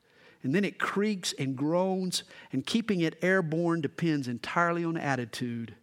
and 0.43 0.55
then 0.55 0.65
it 0.65 0.79
creaks 0.79 1.35
and 1.39 1.55
groans, 1.55 2.25
and 2.51 2.65
keeping 2.65 3.03
it 3.03 3.19
airborne 3.21 3.83
depends 3.83 4.27
entirely 4.27 4.87
on 4.87 4.97
attitude. 4.97 5.75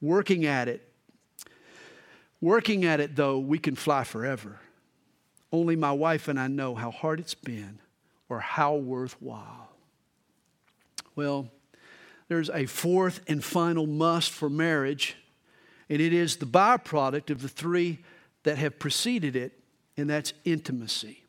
Working 0.00 0.46
at 0.46 0.68
it, 0.68 0.88
working 2.40 2.84
at 2.84 3.00
it 3.00 3.16
though, 3.16 3.40
we 3.40 3.58
can 3.58 3.74
fly 3.74 4.04
forever. 4.04 4.60
Only 5.50 5.74
my 5.74 5.90
wife 5.90 6.28
and 6.28 6.38
I 6.38 6.46
know 6.46 6.76
how 6.76 6.92
hard 6.92 7.18
it's 7.18 7.34
been 7.34 7.80
or 8.28 8.38
how 8.38 8.76
worthwhile. 8.76 9.70
Well, 11.16 11.50
there's 12.28 12.50
a 12.50 12.66
fourth 12.66 13.22
and 13.26 13.42
final 13.42 13.88
must 13.88 14.30
for 14.30 14.48
marriage, 14.48 15.16
and 15.88 16.00
it 16.00 16.12
is 16.12 16.36
the 16.36 16.46
byproduct 16.46 17.28
of 17.28 17.42
the 17.42 17.48
three 17.48 17.98
that 18.44 18.56
have 18.56 18.78
preceded 18.78 19.34
it, 19.34 19.58
and 19.96 20.08
that's 20.08 20.32
intimacy. 20.44 21.24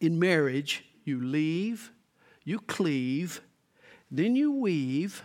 In 0.00 0.18
marriage, 0.18 0.84
you 1.04 1.22
leave, 1.22 1.90
you 2.44 2.60
cleave, 2.60 3.40
then 4.10 4.36
you 4.36 4.52
weave, 4.52 5.22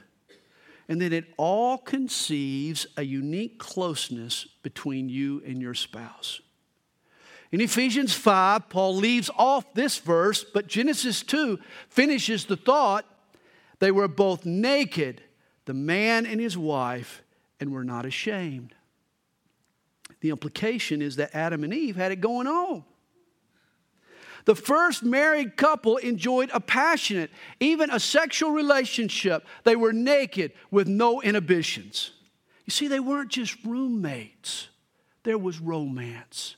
and 0.87 0.99
then 0.99 1.13
it 1.13 1.25
all 1.37 1.77
conceives 1.77 2.85
a 2.97 3.03
unique 3.03 3.59
closeness 3.59 4.45
between 4.63 5.07
you 5.07 5.41
and 5.45 5.61
your 5.61 5.73
spouse. 5.73 6.41
In 7.51 7.59
Ephesians 7.59 8.13
5, 8.13 8.69
Paul 8.69 8.95
leaves 8.95 9.29
off 9.37 9.73
this 9.73 9.97
verse, 9.99 10.43
but 10.43 10.67
Genesis 10.67 11.21
2 11.21 11.59
finishes 11.89 12.45
the 12.45 12.55
thought 12.55 13.05
they 13.79 13.91
were 13.91 14.07
both 14.07 14.45
naked, 14.45 15.21
the 15.65 15.73
man 15.73 16.25
and 16.25 16.39
his 16.39 16.57
wife, 16.57 17.23
and 17.59 17.71
were 17.71 17.83
not 17.83 18.05
ashamed. 18.05 18.73
The 20.21 20.29
implication 20.29 21.01
is 21.01 21.17
that 21.17 21.35
Adam 21.35 21.63
and 21.63 21.73
Eve 21.73 21.95
had 21.95 22.11
it 22.11 22.21
going 22.21 22.47
on. 22.47 22.83
The 24.45 24.55
first 24.55 25.03
married 25.03 25.57
couple 25.57 25.97
enjoyed 25.97 26.49
a 26.53 26.59
passionate, 26.59 27.31
even 27.59 27.89
a 27.89 27.99
sexual 27.99 28.51
relationship. 28.51 29.45
They 29.63 29.75
were 29.75 29.93
naked 29.93 30.53
with 30.71 30.87
no 30.87 31.21
inhibitions. 31.21 32.11
You 32.65 32.71
see, 32.71 32.87
they 32.87 32.99
weren't 32.99 33.29
just 33.31 33.57
roommates, 33.63 34.69
there 35.23 35.37
was 35.37 35.59
romance. 35.59 36.55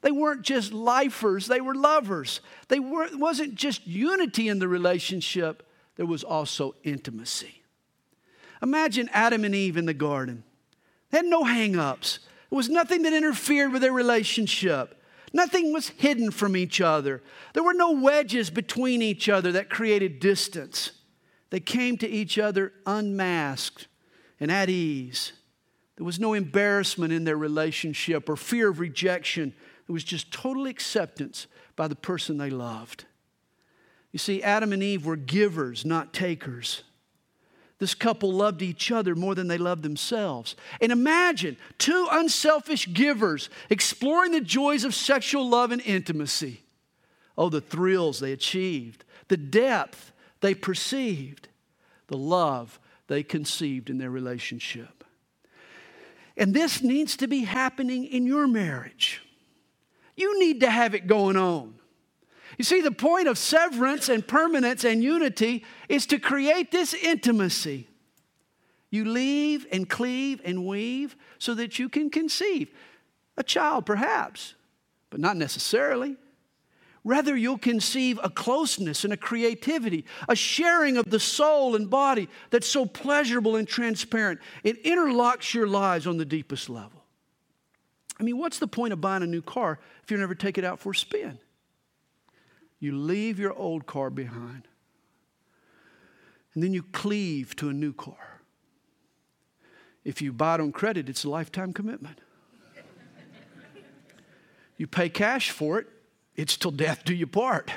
They 0.00 0.12
weren't 0.12 0.42
just 0.42 0.72
lifers, 0.72 1.48
they 1.48 1.60
were 1.60 1.74
lovers. 1.74 2.40
They 2.68 2.78
weren't, 2.78 3.18
wasn't 3.18 3.56
just 3.56 3.84
unity 3.84 4.48
in 4.48 4.60
the 4.60 4.68
relationship, 4.68 5.66
there 5.96 6.06
was 6.06 6.22
also 6.22 6.76
intimacy. 6.84 7.62
Imagine 8.62 9.10
Adam 9.12 9.44
and 9.44 9.54
Eve 9.54 9.76
in 9.76 9.86
the 9.86 9.94
garden. 9.94 10.44
They 11.10 11.18
had 11.18 11.26
no 11.26 11.42
hang 11.44 11.76
ups, 11.76 12.20
there 12.50 12.56
was 12.56 12.68
nothing 12.68 13.02
that 13.02 13.12
interfered 13.12 13.72
with 13.72 13.82
their 13.82 13.92
relationship. 13.92 14.97
Nothing 15.32 15.72
was 15.72 15.88
hidden 15.90 16.30
from 16.30 16.56
each 16.56 16.80
other. 16.80 17.22
There 17.54 17.62
were 17.62 17.74
no 17.74 17.92
wedges 17.92 18.50
between 18.50 19.02
each 19.02 19.28
other 19.28 19.52
that 19.52 19.70
created 19.70 20.20
distance. 20.20 20.92
They 21.50 21.60
came 21.60 21.96
to 21.98 22.08
each 22.08 22.38
other 22.38 22.72
unmasked 22.86 23.88
and 24.40 24.50
at 24.50 24.68
ease. 24.70 25.32
There 25.96 26.04
was 26.04 26.20
no 26.20 26.34
embarrassment 26.34 27.12
in 27.12 27.24
their 27.24 27.36
relationship 27.36 28.28
or 28.28 28.36
fear 28.36 28.68
of 28.68 28.80
rejection. 28.80 29.54
It 29.88 29.92
was 29.92 30.04
just 30.04 30.32
total 30.32 30.66
acceptance 30.66 31.46
by 31.74 31.88
the 31.88 31.96
person 31.96 32.38
they 32.38 32.50
loved. 32.50 33.04
You 34.12 34.18
see, 34.18 34.42
Adam 34.42 34.72
and 34.72 34.82
Eve 34.82 35.04
were 35.04 35.16
givers, 35.16 35.84
not 35.84 36.12
takers. 36.12 36.82
This 37.78 37.94
couple 37.94 38.32
loved 38.32 38.60
each 38.60 38.90
other 38.90 39.14
more 39.14 39.34
than 39.34 39.46
they 39.46 39.58
loved 39.58 39.84
themselves. 39.84 40.56
And 40.80 40.90
imagine 40.90 41.56
two 41.78 42.08
unselfish 42.10 42.92
givers 42.92 43.50
exploring 43.70 44.32
the 44.32 44.40
joys 44.40 44.84
of 44.84 44.94
sexual 44.94 45.48
love 45.48 45.70
and 45.70 45.80
intimacy. 45.82 46.62
Oh, 47.36 47.48
the 47.48 47.60
thrills 47.60 48.18
they 48.18 48.32
achieved, 48.32 49.04
the 49.28 49.36
depth 49.36 50.10
they 50.40 50.54
perceived, 50.54 51.48
the 52.08 52.16
love 52.16 52.80
they 53.06 53.22
conceived 53.22 53.90
in 53.90 53.98
their 53.98 54.10
relationship. 54.10 55.04
And 56.36 56.54
this 56.54 56.82
needs 56.82 57.16
to 57.18 57.28
be 57.28 57.44
happening 57.44 58.04
in 58.04 58.26
your 58.26 58.48
marriage. 58.48 59.22
You 60.16 60.40
need 60.40 60.60
to 60.60 60.70
have 60.70 60.94
it 60.94 61.06
going 61.06 61.36
on. 61.36 61.77
You 62.58 62.64
see, 62.64 62.80
the 62.80 62.90
point 62.90 63.28
of 63.28 63.38
severance 63.38 64.08
and 64.08 64.26
permanence 64.26 64.84
and 64.84 65.02
unity 65.02 65.64
is 65.88 66.06
to 66.06 66.18
create 66.18 66.72
this 66.72 66.92
intimacy. 66.92 67.86
You 68.90 69.04
leave 69.04 69.66
and 69.70 69.88
cleave 69.88 70.40
and 70.44 70.66
weave 70.66 71.16
so 71.38 71.54
that 71.54 71.78
you 71.78 71.88
can 71.88 72.10
conceive 72.10 72.68
a 73.36 73.44
child, 73.44 73.86
perhaps, 73.86 74.54
but 75.08 75.20
not 75.20 75.36
necessarily. 75.36 76.16
Rather, 77.04 77.36
you'll 77.36 77.58
conceive 77.58 78.18
a 78.24 78.28
closeness 78.28 79.04
and 79.04 79.12
a 79.12 79.16
creativity, 79.16 80.04
a 80.28 80.34
sharing 80.34 80.96
of 80.96 81.08
the 81.08 81.20
soul 81.20 81.76
and 81.76 81.88
body 81.88 82.28
that's 82.50 82.66
so 82.66 82.84
pleasurable 82.84 83.54
and 83.54 83.68
transparent. 83.68 84.40
It 84.64 84.82
interlocks 84.84 85.54
your 85.54 85.68
lives 85.68 86.08
on 86.08 86.16
the 86.16 86.24
deepest 86.24 86.68
level. 86.68 87.04
I 88.18 88.24
mean, 88.24 88.36
what's 88.36 88.58
the 88.58 88.66
point 88.66 88.92
of 88.92 89.00
buying 89.00 89.22
a 89.22 89.26
new 89.26 89.42
car 89.42 89.78
if 90.02 90.10
you 90.10 90.16
never 90.16 90.34
take 90.34 90.58
it 90.58 90.64
out 90.64 90.80
for 90.80 90.90
a 90.90 90.94
spin? 90.94 91.38
You 92.80 92.96
leave 92.96 93.38
your 93.38 93.52
old 93.52 93.86
car 93.86 94.10
behind. 94.10 94.68
And 96.54 96.62
then 96.62 96.72
you 96.72 96.82
cleave 96.82 97.54
to 97.56 97.68
a 97.68 97.72
new 97.72 97.92
car. 97.92 98.40
If 100.04 100.22
you 100.22 100.32
buy 100.32 100.54
it 100.56 100.60
on 100.60 100.72
credit, 100.72 101.08
it's 101.08 101.24
a 101.24 101.30
lifetime 101.30 101.72
commitment. 101.72 102.20
you 104.76 104.86
pay 104.86 105.08
cash 105.08 105.50
for 105.50 105.78
it, 105.78 105.86
it's 106.36 106.56
till 106.56 106.70
death 106.70 107.04
do 107.04 107.14
you 107.14 107.26
part. 107.26 107.70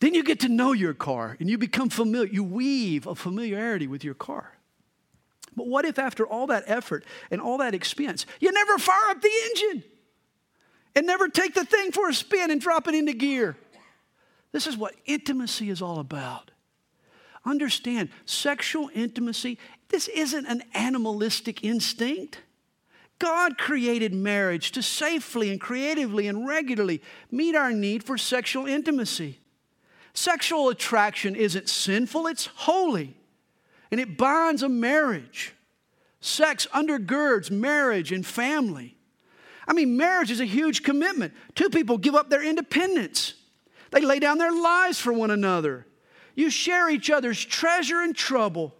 Then 0.00 0.14
you 0.14 0.22
get 0.22 0.40
to 0.40 0.48
know 0.48 0.72
your 0.72 0.94
car 0.94 1.36
and 1.40 1.50
you 1.50 1.58
become 1.58 1.88
familiar. 1.88 2.32
You 2.32 2.44
weave 2.44 3.06
a 3.06 3.14
familiarity 3.14 3.88
with 3.88 4.04
your 4.04 4.14
car. 4.14 4.52
But 5.56 5.66
what 5.66 5.84
if, 5.84 5.98
after 5.98 6.24
all 6.24 6.46
that 6.46 6.64
effort 6.66 7.04
and 7.32 7.40
all 7.40 7.58
that 7.58 7.74
expense, 7.74 8.26
you 8.38 8.52
never 8.52 8.78
fire 8.78 9.10
up 9.10 9.20
the 9.20 9.30
engine? 9.50 9.84
And 10.98 11.06
never 11.06 11.28
take 11.28 11.54
the 11.54 11.64
thing 11.64 11.92
for 11.92 12.08
a 12.08 12.12
spin 12.12 12.50
and 12.50 12.60
drop 12.60 12.88
it 12.88 12.94
into 12.96 13.12
gear. 13.12 13.56
This 14.50 14.66
is 14.66 14.76
what 14.76 14.96
intimacy 15.06 15.70
is 15.70 15.80
all 15.80 16.00
about. 16.00 16.50
Understand, 17.44 18.08
sexual 18.24 18.90
intimacy, 18.92 19.60
this 19.90 20.08
isn't 20.08 20.46
an 20.46 20.64
animalistic 20.74 21.62
instinct. 21.62 22.40
God 23.20 23.58
created 23.58 24.12
marriage 24.12 24.72
to 24.72 24.82
safely 24.82 25.52
and 25.52 25.60
creatively 25.60 26.26
and 26.26 26.48
regularly 26.48 27.00
meet 27.30 27.54
our 27.54 27.70
need 27.70 28.02
for 28.02 28.18
sexual 28.18 28.66
intimacy. 28.66 29.38
Sexual 30.14 30.68
attraction 30.68 31.36
isn't 31.36 31.68
sinful, 31.68 32.26
it's 32.26 32.46
holy, 32.46 33.16
and 33.92 34.00
it 34.00 34.18
binds 34.18 34.64
a 34.64 34.68
marriage. 34.68 35.54
Sex 36.20 36.66
undergirds 36.74 37.52
marriage 37.52 38.10
and 38.10 38.26
family. 38.26 38.97
I 39.68 39.74
mean, 39.74 39.98
marriage 39.98 40.30
is 40.30 40.40
a 40.40 40.46
huge 40.46 40.82
commitment. 40.82 41.34
Two 41.54 41.68
people 41.68 41.98
give 41.98 42.14
up 42.14 42.30
their 42.30 42.42
independence, 42.42 43.34
they 43.90 44.00
lay 44.00 44.18
down 44.18 44.38
their 44.38 44.52
lives 44.52 44.98
for 44.98 45.12
one 45.12 45.30
another. 45.30 45.86
You 46.34 46.50
share 46.50 46.88
each 46.88 47.10
other's 47.10 47.44
treasure 47.44 48.00
and 48.00 48.14
trouble. 48.14 48.74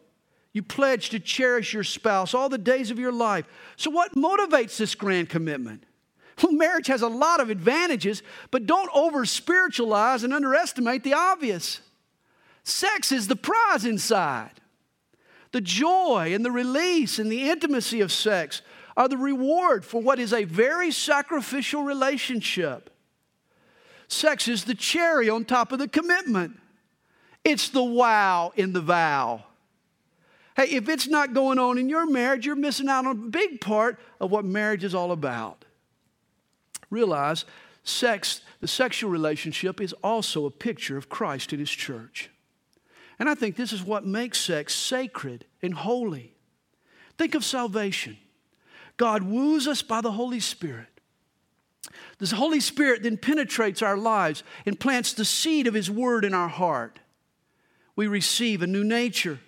You 0.53 0.63
pledge 0.63 1.11
to 1.11 1.19
cherish 1.19 1.75
your 1.75 1.85
spouse 1.85 2.33
all 2.33 2.49
the 2.49 2.59
days 2.59 2.91
of 2.91 2.99
your 2.99 3.13
life. 3.13 3.47
So, 3.77 3.91
what 3.91 4.15
motivates 4.15 4.77
this 4.77 4.95
grand 4.95 5.29
commitment? 5.29 5.85
Well, 6.43 6.53
marriage 6.53 6.87
has 6.87 7.03
a 7.03 7.09
lot 7.09 7.41
of 7.41 7.51
advantages, 7.51 8.23
but 8.51 8.67
don't 8.67 8.91
over 8.95 9.25
spiritualize 9.25 10.25
and 10.25 10.33
underestimate 10.33 11.05
the 11.05 11.15
obvious. 11.15 11.81
Sex 12.63 13.13
is 13.13 13.29
the 13.29 13.37
prize 13.37 13.85
inside. 13.85 14.53
The 15.53 15.61
joy 15.61 16.33
and 16.35 16.45
the 16.45 16.51
release 16.51 17.19
and 17.19 17.33
the 17.33 17.51
intimacy 17.51 18.01
of 18.01 18.13
sex 18.13 18.63
are 18.99 19.09
the 19.09 19.17
reward 19.17 19.85
for 19.85 20.03
what 20.03 20.19
is 20.19 20.33
a 20.33 20.43
very 20.43 20.91
sacrificial 20.91 21.85
relationship. 21.85 22.91
Sex 24.09 24.49
is 24.49 24.65
the 24.65 24.75
cherry 24.75 25.31
on 25.31 25.45
top 25.45 25.71
of 25.71 25.79
the 25.79 25.87
commitment, 25.87 26.59
it's 27.45 27.69
the 27.69 27.83
wow 27.83 28.53
in 28.57 28.73
the 28.73 28.81
vow. 28.81 29.45
Hey, 30.57 30.71
if 30.71 30.89
it's 30.89 31.07
not 31.07 31.33
going 31.33 31.61
on 31.61 31.79
in 31.79 31.89
your 31.89 32.11
marriage, 32.11 32.45
you're 32.45 32.57
missing 32.57 32.89
out 32.89 33.07
on 33.07 33.13
a 33.13 33.15
big 33.15 33.61
part 33.61 34.01
of 34.21 34.33
what 34.33 34.45
marriage 34.45 34.83
is 34.83 34.97
all 34.97 35.13
about. 35.13 35.65
Realize 36.91 37.45
sex, 37.85 38.41
the 38.61 38.67
sexual 38.67 39.09
relationship, 39.11 39.81
is 39.81 39.93
also 40.03 40.45
a 40.45 40.51
picture 40.51 40.97
of 40.97 41.09
Christ 41.09 41.53
and 41.53 41.61
His 41.61 41.71
church. 41.71 42.31
And 43.21 43.29
I 43.29 43.37
think 43.37 43.55
this 43.55 43.73
is 43.73 43.85
what 43.85 44.05
makes 44.05 44.41
sex 44.41 44.75
sacred 44.75 45.45
and 45.63 45.75
holy. 45.75 46.35
Think 47.17 47.37
of 47.37 47.45
salvation. 47.45 48.17
God 48.99 49.23
woos 49.23 49.67
us 49.67 49.81
by 49.81 50.03
the 50.03 50.13
Holy 50.13 50.41
Spirit. 50.41 50.89
The 52.19 52.35
Holy 52.35 52.61
Spirit 52.61 53.05
then 53.05 53.17
penetrates 53.17 53.81
our 53.81 53.97
lives 53.97 54.43
and 54.67 54.79
plants 54.79 55.13
the 55.15 55.25
seed 55.25 55.67
of 55.67 55.75
His 55.75 55.91
Word 55.91 56.25
in 56.25 56.35
our 56.35 56.49
heart. 56.49 56.99
We 57.97 58.07
receive 58.07 58.61
a 58.61 58.67
new 58.67 58.85
nature. 58.85 59.41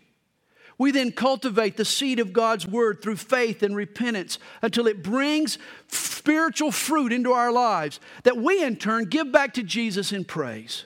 We 0.78 0.92
then 0.92 1.12
cultivate 1.12 1.76
the 1.76 1.84
seed 1.84 2.20
of 2.20 2.32
God's 2.32 2.66
Word 2.66 3.02
through 3.02 3.16
faith 3.16 3.62
and 3.62 3.76
repentance 3.76 4.38
until 4.62 4.86
it 4.86 5.02
brings 5.02 5.58
spiritual 5.88 6.70
fruit 6.70 7.12
into 7.12 7.32
our 7.32 7.52
lives 7.52 8.00
that 8.22 8.38
we 8.38 8.62
in 8.62 8.76
turn 8.76 9.04
give 9.06 9.30
back 9.30 9.52
to 9.54 9.62
Jesus 9.62 10.12
in 10.12 10.24
praise. 10.24 10.84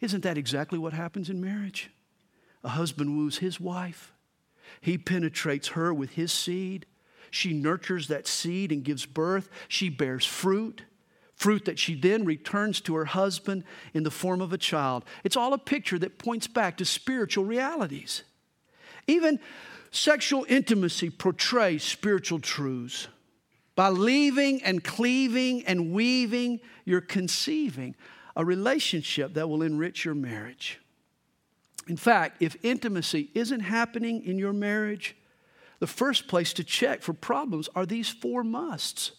Isn't 0.00 0.22
that 0.22 0.38
exactly 0.38 0.78
what 0.78 0.92
happens 0.92 1.28
in 1.28 1.40
marriage? 1.40 1.90
A 2.62 2.70
husband 2.70 3.16
woos 3.16 3.38
his 3.38 3.60
wife, 3.60 4.12
he 4.80 4.96
penetrates 4.96 5.68
her 5.68 5.92
with 5.92 6.10
his 6.10 6.32
seed 6.32 6.86
she 7.30 7.52
nurtures 7.52 8.08
that 8.08 8.26
seed 8.26 8.72
and 8.72 8.84
gives 8.84 9.06
birth. 9.06 9.48
She 9.68 9.88
bears 9.88 10.24
fruit, 10.24 10.82
fruit 11.34 11.64
that 11.66 11.78
she 11.78 11.94
then 11.94 12.24
returns 12.24 12.80
to 12.82 12.94
her 12.96 13.04
husband 13.04 13.64
in 13.94 14.02
the 14.02 14.10
form 14.10 14.40
of 14.40 14.52
a 14.52 14.58
child. 14.58 15.04
It's 15.24 15.36
all 15.36 15.52
a 15.52 15.58
picture 15.58 15.98
that 15.98 16.18
points 16.18 16.46
back 16.46 16.76
to 16.78 16.84
spiritual 16.84 17.44
realities. 17.44 18.22
Even 19.06 19.38
sexual 19.90 20.44
intimacy 20.48 21.10
portrays 21.10 21.82
spiritual 21.82 22.40
truths. 22.40 23.08
By 23.74 23.90
leaving 23.90 24.62
and 24.64 24.82
cleaving 24.82 25.64
and 25.64 25.92
weaving, 25.92 26.60
you're 26.84 27.00
conceiving 27.00 27.94
a 28.34 28.44
relationship 28.44 29.34
that 29.34 29.48
will 29.48 29.62
enrich 29.62 30.04
your 30.04 30.14
marriage. 30.14 30.80
In 31.86 31.96
fact, 31.96 32.42
if 32.42 32.56
intimacy 32.62 33.30
isn't 33.34 33.60
happening 33.60 34.24
in 34.24 34.38
your 34.38 34.52
marriage, 34.52 35.16
the 35.80 35.86
first 35.86 36.28
place 36.28 36.52
to 36.54 36.64
check 36.64 37.02
for 37.02 37.12
problems 37.12 37.68
are 37.74 37.86
these 37.86 38.08
four 38.08 38.42
musts. 38.42 39.12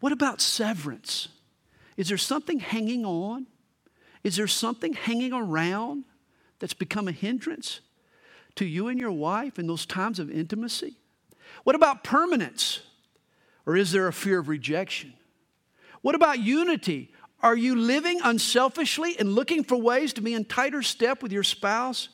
What 0.00 0.12
about 0.12 0.40
severance? 0.40 1.28
Is 1.96 2.08
there 2.08 2.18
something 2.18 2.58
hanging 2.58 3.04
on? 3.04 3.46
Is 4.22 4.36
there 4.36 4.46
something 4.46 4.92
hanging 4.94 5.32
around 5.32 6.04
that's 6.58 6.74
become 6.74 7.08
a 7.08 7.12
hindrance 7.12 7.80
to 8.56 8.64
you 8.64 8.88
and 8.88 9.00
your 9.00 9.12
wife 9.12 9.58
in 9.58 9.66
those 9.66 9.86
times 9.86 10.18
of 10.18 10.30
intimacy? 10.30 10.96
What 11.64 11.76
about 11.76 12.04
permanence? 12.04 12.80
Or 13.66 13.76
is 13.76 13.92
there 13.92 14.08
a 14.08 14.12
fear 14.12 14.38
of 14.38 14.48
rejection? 14.48 15.14
What 16.02 16.14
about 16.14 16.38
unity? 16.38 17.12
Are 17.42 17.56
you 17.56 17.74
living 17.76 18.20
unselfishly 18.22 19.18
and 19.18 19.34
looking 19.34 19.64
for 19.64 19.76
ways 19.76 20.12
to 20.14 20.20
be 20.20 20.34
in 20.34 20.44
tighter 20.44 20.82
step 20.82 21.22
with 21.22 21.32
your 21.32 21.42
spouse? 21.42 22.08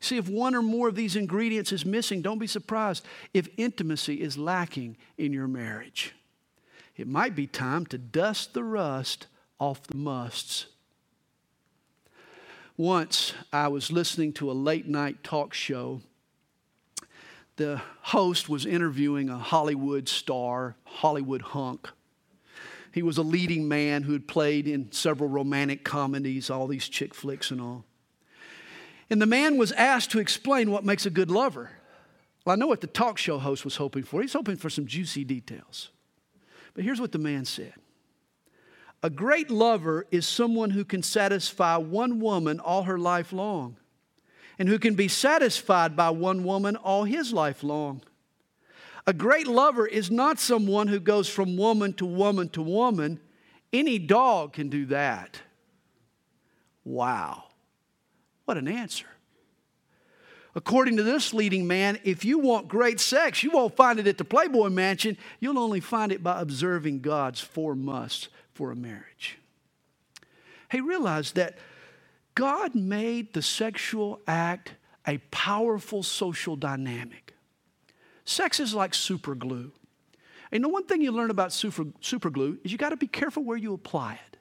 See, 0.00 0.16
if 0.16 0.28
one 0.28 0.54
or 0.54 0.62
more 0.62 0.88
of 0.88 0.94
these 0.94 1.16
ingredients 1.16 1.72
is 1.72 1.86
missing, 1.86 2.22
don't 2.22 2.38
be 2.38 2.46
surprised 2.46 3.04
if 3.32 3.48
intimacy 3.56 4.20
is 4.20 4.36
lacking 4.36 4.96
in 5.16 5.32
your 5.32 5.48
marriage. 5.48 6.14
It 6.96 7.08
might 7.08 7.34
be 7.34 7.46
time 7.46 7.86
to 7.86 7.98
dust 7.98 8.54
the 8.54 8.64
rust 8.64 9.26
off 9.58 9.82
the 9.86 9.96
musts. 9.96 10.66
Once 12.76 13.32
I 13.52 13.68
was 13.68 13.90
listening 13.90 14.32
to 14.34 14.50
a 14.50 14.52
late 14.52 14.86
night 14.86 15.22
talk 15.24 15.54
show. 15.54 16.00
The 17.56 17.80
host 18.02 18.50
was 18.50 18.66
interviewing 18.66 19.30
a 19.30 19.38
Hollywood 19.38 20.10
star, 20.10 20.76
Hollywood 20.84 21.40
hunk. 21.40 21.88
He 22.92 23.02
was 23.02 23.16
a 23.16 23.22
leading 23.22 23.66
man 23.66 24.02
who 24.02 24.12
had 24.12 24.28
played 24.28 24.68
in 24.68 24.92
several 24.92 25.30
romantic 25.30 25.82
comedies, 25.82 26.50
all 26.50 26.66
these 26.66 26.86
chick 26.88 27.14
flicks 27.14 27.50
and 27.50 27.60
all. 27.60 27.84
And 29.08 29.22
the 29.22 29.26
man 29.26 29.56
was 29.56 29.72
asked 29.72 30.10
to 30.12 30.18
explain 30.18 30.70
what 30.70 30.84
makes 30.84 31.06
a 31.06 31.10
good 31.10 31.30
lover. 31.30 31.70
Well, 32.44 32.54
I 32.54 32.56
know 32.56 32.66
what 32.66 32.80
the 32.80 32.86
talk 32.86 33.18
show 33.18 33.38
host 33.38 33.64
was 33.64 33.76
hoping 33.76 34.02
for. 34.02 34.20
He's 34.20 34.32
hoping 34.32 34.56
for 34.56 34.70
some 34.70 34.86
juicy 34.86 35.24
details. 35.24 35.90
But 36.74 36.84
here's 36.84 37.00
what 37.00 37.12
the 37.12 37.18
man 37.18 37.44
said 37.44 37.74
A 39.02 39.10
great 39.10 39.50
lover 39.50 40.06
is 40.10 40.26
someone 40.26 40.70
who 40.70 40.84
can 40.84 41.02
satisfy 41.02 41.76
one 41.76 42.20
woman 42.20 42.60
all 42.60 42.84
her 42.84 42.98
life 42.98 43.32
long. 43.32 43.76
and 44.58 44.68
who 44.70 44.78
can 44.78 44.94
be 44.94 45.06
satisfied 45.08 45.94
by 45.94 46.08
one 46.08 46.42
woman 46.42 46.76
all 46.76 47.04
his 47.04 47.30
life 47.32 47.62
long. 47.62 48.00
A 49.06 49.12
great 49.12 49.46
lover 49.46 49.86
is 49.86 50.10
not 50.10 50.38
someone 50.38 50.88
who 50.88 50.98
goes 50.98 51.28
from 51.28 51.58
woman 51.58 51.92
to 51.94 52.06
woman 52.06 52.48
to 52.50 52.62
woman. 52.62 53.20
Any 53.72 53.98
dog 53.98 54.54
can 54.54 54.68
do 54.70 54.86
that. 54.86 55.40
Wow. 56.84 57.44
What 58.46 58.56
an 58.56 58.68
answer. 58.68 59.06
According 60.54 60.96
to 60.96 61.02
this 61.02 61.34
leading 61.34 61.66
man, 61.66 61.98
if 62.02 62.24
you 62.24 62.38
want 62.38 62.66
great 62.66 62.98
sex, 62.98 63.42
you 63.42 63.50
won't 63.50 63.76
find 63.76 63.98
it 63.98 64.06
at 64.06 64.16
the 64.16 64.24
Playboy 64.24 64.70
Mansion. 64.70 65.18
You'll 65.38 65.58
only 65.58 65.80
find 65.80 66.10
it 66.10 66.22
by 66.22 66.40
observing 66.40 67.00
God's 67.00 67.40
four 67.42 67.74
musts 67.74 68.28
for 68.54 68.70
a 68.70 68.76
marriage. 68.76 69.36
Hey, 70.70 70.80
realize 70.80 71.32
that 71.32 71.58
God 72.34 72.74
made 72.74 73.34
the 73.34 73.42
sexual 73.42 74.20
act 74.26 74.72
a 75.06 75.18
powerful 75.30 76.02
social 76.02 76.56
dynamic. 76.56 77.34
Sex 78.24 78.58
is 78.58 78.74
like 78.74 78.94
super 78.94 79.34
glue. 79.34 79.72
And 80.50 80.64
the 80.64 80.68
one 80.68 80.84
thing 80.84 81.02
you 81.02 81.12
learn 81.12 81.30
about 81.30 81.52
super, 81.52 81.84
super 82.00 82.30
glue 82.30 82.58
is 82.64 82.72
you 82.72 82.78
got 82.78 82.90
to 82.90 82.96
be 82.96 83.06
careful 83.06 83.44
where 83.44 83.56
you 83.56 83.74
apply 83.74 84.14
it. 84.14 84.35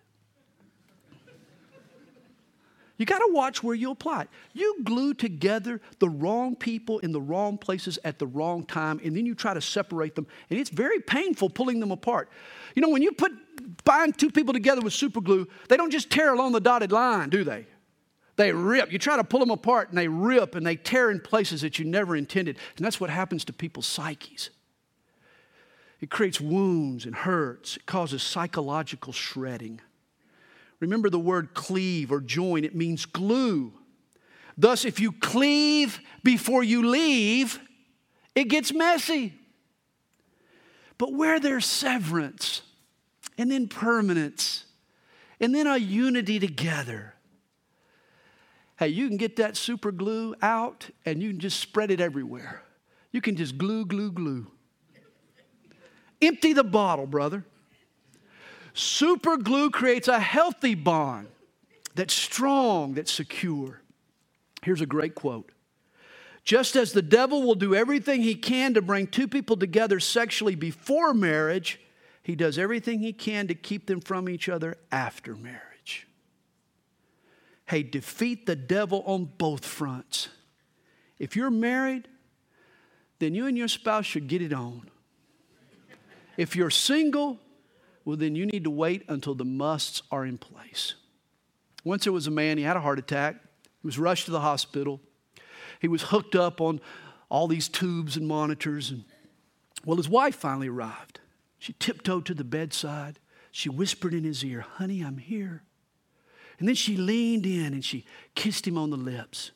You 2.98 3.06
got 3.06 3.20
to 3.20 3.30
watch 3.32 3.62
where 3.62 3.76
you 3.76 3.91
apply 3.91 4.22
it. 4.22 4.30
You 4.54 4.78
glue 4.84 5.14
together 5.14 5.82
the 6.00 6.10
wrong 6.10 6.56
people 6.56 7.00
in 7.00 7.12
the 7.12 7.20
wrong 7.20 7.58
places 7.58 8.00
at 8.04 8.20
the 8.20 8.28
wrong 8.28 8.66
time, 8.66 9.02
and 9.04 9.16
then 9.16 9.26
you 9.26 9.36
try 9.36 9.54
to 9.54 9.62
separate 9.62 10.16
them, 10.16 10.28
and 10.50 10.58
it's 10.58 10.70
very 10.70 11.00
painful 11.00 11.50
pulling 11.50 11.80
them 11.80 11.91
apart. 11.91 12.30
You 12.74 12.82
know, 12.82 12.89
when 12.89 13.02
you 13.02 13.12
put 13.12 13.34
bind 13.84 14.18
two 14.18 14.32
people 14.32 14.54
together 14.54 14.82
with 14.82 14.93
super 14.93 15.22
glue, 15.22 15.48
they 15.68 15.78
don't 15.78 15.91
just 15.91 16.10
tear 16.10 16.34
along 16.34 16.54
the 16.54 16.62
dotted 16.62 16.91
line, 16.91 17.30
do 17.30 17.43
they? 17.43 17.66
They 18.38 18.52
rip. 18.52 18.91
You 18.91 19.00
try 19.00 19.18
to 19.18 19.24
pull 19.24 19.39
them 19.39 19.52
apart, 19.52 19.89
and 19.89 19.98
they 19.98 20.08
rip 20.08 20.56
and 20.56 20.66
they 20.66 20.76
tear 20.76 21.10
in 21.10 21.20
places 21.20 21.62
that 21.62 21.80
you 21.80 21.86
never 21.86 22.16
intended. 22.16 22.58
And 22.78 22.86
that's 22.86 23.00
what 23.00 23.10
happens 23.10 23.46
to 23.46 23.54
people's 23.54 23.88
psyches. 23.88 24.50
It 26.02 26.10
creates 26.10 26.41
wounds 26.41 27.06
and 27.06 27.16
hurts, 27.16 27.78
it 27.78 27.86
causes 27.86 28.22
psychological 28.24 29.14
shredding. 29.14 29.82
Remember 30.80 31.09
the 31.09 31.19
word 31.19 31.53
cleave 31.53 32.11
or 32.11 32.19
join, 32.19 32.63
it 32.63 32.76
means 32.76 33.05
glue. 33.05 33.73
Thus, 34.57 34.86
if 34.86 34.99
you 34.99 35.11
cleave 35.11 35.99
before 36.23 36.63
you 36.63 36.88
leave, 36.88 37.59
it 38.36 38.45
gets 38.45 38.73
messy. 38.73 39.34
But 40.97 41.13
where 41.13 41.39
there's 41.39 41.65
severance 41.65 42.61
and 43.38 43.51
then 43.51 43.67
permanence 43.67 44.65
and 45.39 45.53
then 45.53 45.67
a 45.67 45.78
unity 45.78 46.39
together, 46.39 47.13
hey, 48.80 48.88
you 48.89 49.07
can 49.07 49.17
get 49.17 49.36
that 49.38 49.57
super 49.57 49.91
glue 49.91 50.36
out 50.41 50.89
and 51.05 51.21
you 51.21 51.32
can 51.32 51.39
just 51.39 51.59
spread 51.59 51.91
it 51.91 51.99
everywhere. 51.99 52.63
You 53.11 53.21
can 53.21 53.36
just 53.36 53.57
glue, 53.57 53.86
glue, 53.86 54.11
glue. 54.11 54.47
Empty 56.21 56.53
the 56.53 56.63
bottle, 56.63 57.07
brother. 57.07 57.45
Super 58.76 59.38
glue 59.38 59.71
creates 59.71 60.09
a 60.09 60.19
healthy 60.19 60.76
bond 60.76 61.30
that's 61.95 62.13
strong, 62.13 62.93
that's 62.93 63.11
secure. 63.11 63.80
Here's 64.63 64.82
a 64.82 64.86
great 64.86 65.15
quote. 65.15 65.49
Just 66.43 66.76
as 66.76 66.91
the 66.91 67.01
devil 67.01 67.41
will 67.41 67.55
do 67.55 67.73
everything 67.73 68.21
he 68.21 68.36
can 68.36 68.73
to 68.73 68.82
bring 68.82 69.07
two 69.07 69.30
people 69.30 69.55
together 69.55 70.01
sexually 70.01 70.55
before 70.55 71.13
marriage, 71.13 71.80
he 72.21 72.36
does 72.36 72.59
everything 72.59 72.99
he 72.99 73.13
can 73.13 73.47
to 73.47 73.55
keep 73.55 73.88
them 73.88 74.01
from 74.01 74.28
each 74.28 74.49
other 74.49 74.78
after 74.91 75.36
marriage. 75.36 76.05
Hey, 77.67 77.82
defeat 77.82 78.45
the 78.45 78.57
devil 78.57 79.03
on 79.07 79.32
both 79.38 79.65
fronts. 79.65 80.28
If 81.17 81.38
you're 81.38 81.49
married, 81.49 82.09
then 83.19 83.34
you 83.34 83.47
and 83.47 83.57
your 83.57 83.69
spouse 83.69 84.05
should 84.05 84.28
get 84.28 84.41
it 84.41 84.51
on. 84.51 84.89
If 86.36 86.57
you're 86.57 86.69
single, 86.69 87.39
well, 88.06 88.16
then 88.16 88.36
you 88.36 88.45
need 88.45 88.64
to 88.64 88.70
wait 88.70 89.03
until 89.10 89.34
the 89.34 89.43
musts 89.43 90.03
are 90.12 90.26
in 90.26 90.38
place. 90.38 90.93
Once 91.84 92.03
there 92.03 92.14
was 92.14 92.28
a 92.28 92.32
man, 92.32 92.58
he 92.58 92.64
had 92.64 92.78
a 92.78 92.82
heart 92.82 92.99
attack. 92.99 93.36
He 93.82 93.88
was 93.88 93.97
rushed 93.97 94.26
to 94.26 94.32
the 94.32 94.39
hospital. 94.39 95.01
He 95.82 95.88
was 95.88 96.03
hooked 96.03 96.36
up 96.36 96.62
on 96.62 96.80
all 97.30 97.47
these 97.47 97.68
tubes 97.68 98.16
and 98.16 98.28
monitors. 98.28 98.91
And, 98.91 99.06
well, 99.84 99.97
his 99.97 100.08
wife 100.08 100.36
finally 100.36 100.70
arrived. 100.70 101.20
She 101.58 101.74
tiptoed 101.74 102.26
to 102.28 102.36
the 102.36 102.43
bedside. 102.43 103.20
She 103.51 103.70
whispered 103.70 104.14
in 104.14 104.24
his 104.24 104.43
ear, 104.45 104.62
Honey, 104.62 105.01
I'm 105.01 105.18
here. 105.18 105.64
And 106.60 106.68
then 106.68 106.76
she 106.76 106.95
leaned 106.95 107.45
in 107.45 107.74
and 107.74 107.84
she 107.84 108.06
kissed 108.36 108.68
him 108.68 108.78
on 108.78 108.91
the 108.91 108.97
lips. 108.97 109.51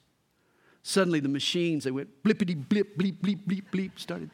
Suddenly, 0.81 1.19
the 1.19 1.29
machines, 1.29 1.83
they 1.83 1.91
went 1.91 2.23
blippity 2.23 2.67
blip, 2.67 2.97
bleep, 2.97 3.21
bleep, 3.21 3.45
bleep, 3.45 3.63
bleep, 3.71 3.99
started 3.99 4.31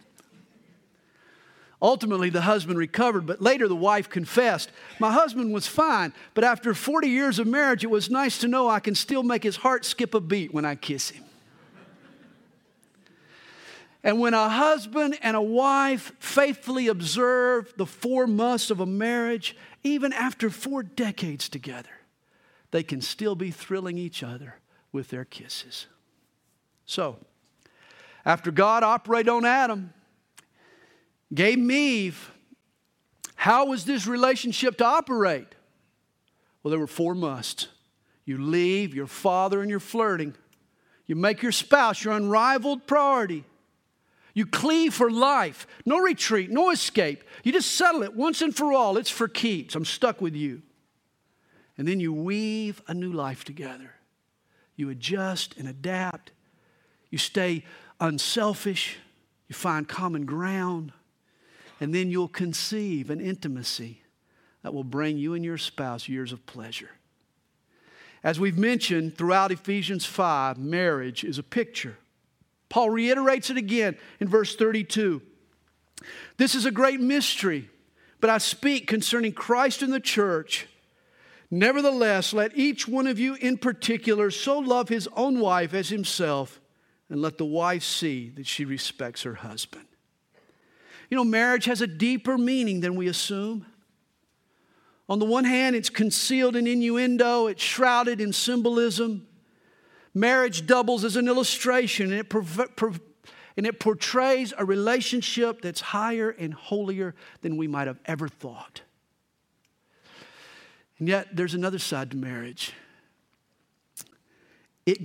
Ultimately, 1.82 2.30
the 2.30 2.42
husband 2.42 2.80
recovered, 2.80 3.26
but 3.26 3.42
later 3.42 3.68
the 3.68 3.76
wife 3.76 4.10
confessed, 4.10 4.72
My 5.00 5.12
husband 5.12 5.54
was 5.54 5.68
fine, 5.68 6.14
but 6.34 6.44
after 6.44 6.74
40 6.74 7.10
years 7.10 7.38
of 7.38 7.48
marriage, 7.48 7.84
it 7.84 7.90
was 7.90 8.10
nice 8.10 8.38
to 8.40 8.48
know 8.48 8.70
I 8.70 8.80
can 8.80 8.96
still 8.96 9.24
make 9.24 9.44
his 9.44 9.58
heart 9.58 9.84
skip 9.84 10.14
a 10.14 10.22
beat 10.22 10.54
when 10.54 10.66
I 10.66 10.76
kiss 10.76 11.10
him. 11.10 11.24
And 14.06 14.20
when 14.20 14.36
a 14.36 14.48
husband 14.48 15.18
and 15.24 15.36
a 15.36 15.42
wife 15.42 16.12
faithfully 16.20 16.88
observe 16.88 17.74
the 17.76 17.88
four 17.88 18.28
musts 18.28 18.70
of 18.70 18.80
a 18.80 18.86
marriage, 18.86 19.58
even 19.84 20.14
after 20.14 20.52
four 20.52 20.84
decades 20.84 21.50
together, 21.50 21.90
they 22.70 22.84
can 22.84 23.02
still 23.02 23.36
be 23.36 23.50
thrilling 23.50 23.98
each 23.98 24.22
other 24.22 24.58
with 24.92 25.10
their 25.10 25.26
kisses. 25.26 25.88
So, 26.86 27.18
after 28.24 28.52
God 28.52 28.84
operated 28.84 29.30
on 29.30 29.44
Adam, 29.44 29.92
gave 31.34 31.60
me. 31.60 32.14
How 33.36 33.66
was 33.68 33.86
this 33.86 34.08
relationship 34.08 34.78
to 34.78 34.86
operate? 34.86 35.48
Well, 36.64 36.72
there 36.72 36.80
were 36.80 36.88
four 36.88 37.14
musts. 37.14 37.68
You 38.26 38.40
leave 38.40 38.96
your 38.96 39.08
father 39.08 39.62
and 39.62 39.70
your 39.70 39.80
flirting. 39.80 40.34
You 41.06 41.16
make 41.16 41.44
your 41.44 41.52
spouse 41.52 42.04
your 42.04 42.16
unrivaled 42.16 42.88
priority. 42.88 43.44
You 44.34 44.46
cleave 44.46 44.94
for 44.94 45.12
life. 45.12 45.68
No 45.86 46.00
retreat, 46.00 46.50
no 46.50 46.72
escape. 46.72 47.24
You 47.44 47.52
just 47.52 47.74
settle 47.74 48.04
it 48.04 48.16
once 48.16 48.42
and 48.42 48.56
for 48.56 48.74
all. 48.74 48.98
It's 48.98 49.10
for 49.10 49.28
keeps. 49.28 49.76
I'm 49.76 49.86
stuck 49.86 50.22
with 50.22 50.36
you. 50.36 50.62
And 51.78 51.88
then 51.88 52.00
you 52.00 52.12
weave 52.12 52.82
a 52.88 52.94
new 52.94 53.12
life 53.12 53.44
together. 53.44 53.92
You 54.76 54.90
adjust 54.90 55.56
and 55.58 55.68
adapt. 55.68 56.32
You 57.10 57.18
stay 57.18 57.64
unselfish. 58.00 58.98
You 59.48 59.54
find 59.54 59.88
common 59.88 60.26
ground 60.26 60.92
and 61.80 61.94
then 61.94 62.10
you'll 62.10 62.28
conceive 62.28 63.10
an 63.10 63.20
intimacy 63.20 64.02
that 64.64 64.74
will 64.74 64.84
bring 64.84 65.18
you 65.18 65.34
and 65.34 65.44
your 65.44 65.58
spouse 65.58 66.08
years 66.08 66.32
of 66.32 66.46
pleasure. 66.46 66.92
As 68.24 68.40
we've 68.40 68.58
mentioned 68.58 69.16
throughout 69.18 69.52
Ephesians 69.52 70.06
5, 70.06 70.58
marriage 70.58 71.24
is 71.24 71.38
a 71.38 71.44
picture. 71.44 71.98
Paul 72.70 72.90
reiterates 72.90 73.50
it 73.50 73.58
again 73.58 73.98
in 74.20 74.28
verse 74.28 74.56
32. 74.56 75.22
This 76.38 76.56
is 76.56 76.66
a 76.66 76.72
great 76.72 77.00
mystery, 77.00 77.70
but 78.20 78.30
I 78.30 78.40
speak 78.40 78.88
concerning 78.88 79.34
Christ 79.34 79.82
and 79.84 79.94
the 79.94 80.00
church. 80.00 80.68
Nevertheless, 81.52 82.34
let 82.34 82.58
each 82.58 82.88
one 82.88 83.06
of 83.06 83.20
you 83.20 83.36
in 83.36 83.58
particular 83.58 84.32
so 84.32 84.58
love 84.58 84.90
his 84.90 85.08
own 85.16 85.40
wife 85.40 85.74
as 85.74 85.90
himself, 85.90 86.60
and 87.10 87.22
let 87.22 87.38
the 87.38 87.46
wife 87.46 87.84
see 87.84 88.30
that 88.30 88.48
she 88.48 88.66
respects 88.66 89.22
her 89.22 89.36
husband. 89.36 89.86
You 91.10 91.18
know, 91.18 91.24
marriage 91.24 91.66
has 91.66 91.82
a 91.82 91.88
deeper 91.88 92.38
meaning 92.38 92.80
than 92.80 92.96
we 92.96 93.08
assume. 93.08 93.66
On 95.08 95.20
the 95.20 95.26
one 95.26 95.44
hand, 95.44 95.76
it's 95.76 95.90
concealed 95.90 96.56
in 96.56 96.66
innuendo, 96.66 97.48
it's 97.48 97.62
shrouded 97.62 98.20
in 98.20 98.34
symbolism. 98.34 99.28
Marriage 100.14 100.66
doubles 100.66 101.04
as 101.04 101.16
an 101.16 101.28
illustration, 101.28 102.12
and 102.12 102.22
it, 102.22 102.34
and 103.58 103.68
it 103.68 103.80
portrays 103.80 104.54
a 104.58 104.66
relationship 104.66 105.62
that's 105.62 105.82
higher 105.82 106.30
and 106.32 106.54
holier 106.54 107.14
than 107.42 107.58
we 107.58 107.68
might 107.68 107.88
have 107.88 108.00
ever 108.06 108.28
thought. 108.28 108.82
And 110.98 111.08
yet, 111.08 111.36
there's 111.36 111.54
another 111.54 111.80
side 111.80 112.12
to 112.12 112.18
marriage. 112.18 112.74
It, 114.86 115.02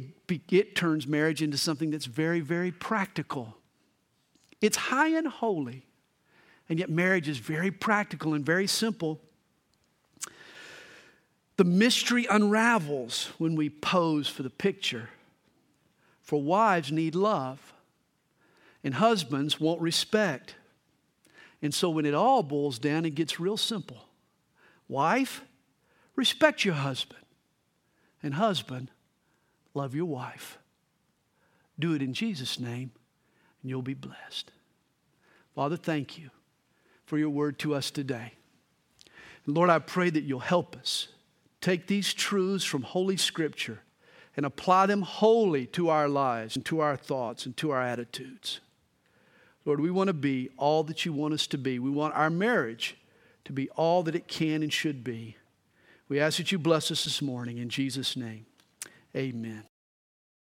it 0.50 0.76
turns 0.76 1.06
marriage 1.06 1.42
into 1.42 1.58
something 1.58 1.90
that's 1.90 2.06
very, 2.06 2.40
very 2.40 2.70
practical. 2.70 3.56
It's 4.60 4.76
high 4.76 5.08
and 5.08 5.26
holy, 5.26 5.86
and 6.70 6.78
yet, 6.78 6.88
marriage 6.88 7.28
is 7.28 7.38
very 7.38 7.72
practical 7.72 8.32
and 8.32 8.46
very 8.46 8.68
simple. 8.68 9.20
The 11.56 11.64
mystery 11.64 12.28
unravels 12.30 13.30
when 13.38 13.56
we 13.56 13.68
pose 13.68 14.28
for 14.28 14.44
the 14.44 14.50
picture. 14.50 15.10
For 16.22 16.40
wives 16.40 16.92
need 16.92 17.16
love, 17.16 17.74
and 18.84 18.94
husbands 18.94 19.58
want 19.58 19.80
respect. 19.80 20.54
And 21.60 21.74
so, 21.74 21.90
when 21.90 22.06
it 22.06 22.14
all 22.14 22.44
boils 22.44 22.78
down, 22.78 23.04
it 23.04 23.16
gets 23.16 23.40
real 23.40 23.56
simple. 23.56 24.04
Wife, 24.86 25.42
respect 26.14 26.64
your 26.64 26.74
husband. 26.74 27.24
And 28.22 28.34
husband, 28.34 28.92
love 29.74 29.92
your 29.92 30.04
wife. 30.04 30.56
Do 31.80 31.94
it 31.94 32.02
in 32.02 32.14
Jesus' 32.14 32.60
name, 32.60 32.92
and 33.60 33.70
you'll 33.70 33.82
be 33.82 33.94
blessed. 33.94 34.52
Father, 35.52 35.76
thank 35.76 36.16
you 36.16 36.30
for 37.10 37.18
your 37.18 37.30
word 37.30 37.58
to 37.58 37.74
us 37.74 37.90
today. 37.90 38.34
Lord, 39.44 39.68
I 39.68 39.80
pray 39.80 40.10
that 40.10 40.22
you'll 40.22 40.38
help 40.38 40.76
us 40.76 41.08
take 41.60 41.88
these 41.88 42.14
truths 42.14 42.64
from 42.64 42.82
Holy 42.82 43.16
Scripture 43.16 43.80
and 44.36 44.46
apply 44.46 44.86
them 44.86 45.02
wholly 45.02 45.66
to 45.66 45.88
our 45.88 46.08
lives 46.08 46.54
and 46.54 46.64
to 46.66 46.78
our 46.78 46.96
thoughts 46.96 47.46
and 47.46 47.56
to 47.56 47.72
our 47.72 47.82
attitudes. 47.82 48.60
Lord, 49.64 49.80
we 49.80 49.90
want 49.90 50.06
to 50.06 50.14
be 50.14 50.50
all 50.56 50.84
that 50.84 51.04
you 51.04 51.12
want 51.12 51.34
us 51.34 51.48
to 51.48 51.58
be. 51.58 51.80
We 51.80 51.90
want 51.90 52.14
our 52.14 52.30
marriage 52.30 52.96
to 53.44 53.52
be 53.52 53.68
all 53.70 54.04
that 54.04 54.14
it 54.14 54.28
can 54.28 54.62
and 54.62 54.72
should 54.72 55.02
be. 55.02 55.36
We 56.08 56.20
ask 56.20 56.36
that 56.36 56.52
you 56.52 56.60
bless 56.60 56.92
us 56.92 57.02
this 57.02 57.20
morning 57.20 57.58
in 57.58 57.70
Jesus' 57.70 58.16
name. 58.16 58.46
Amen. 59.16 59.64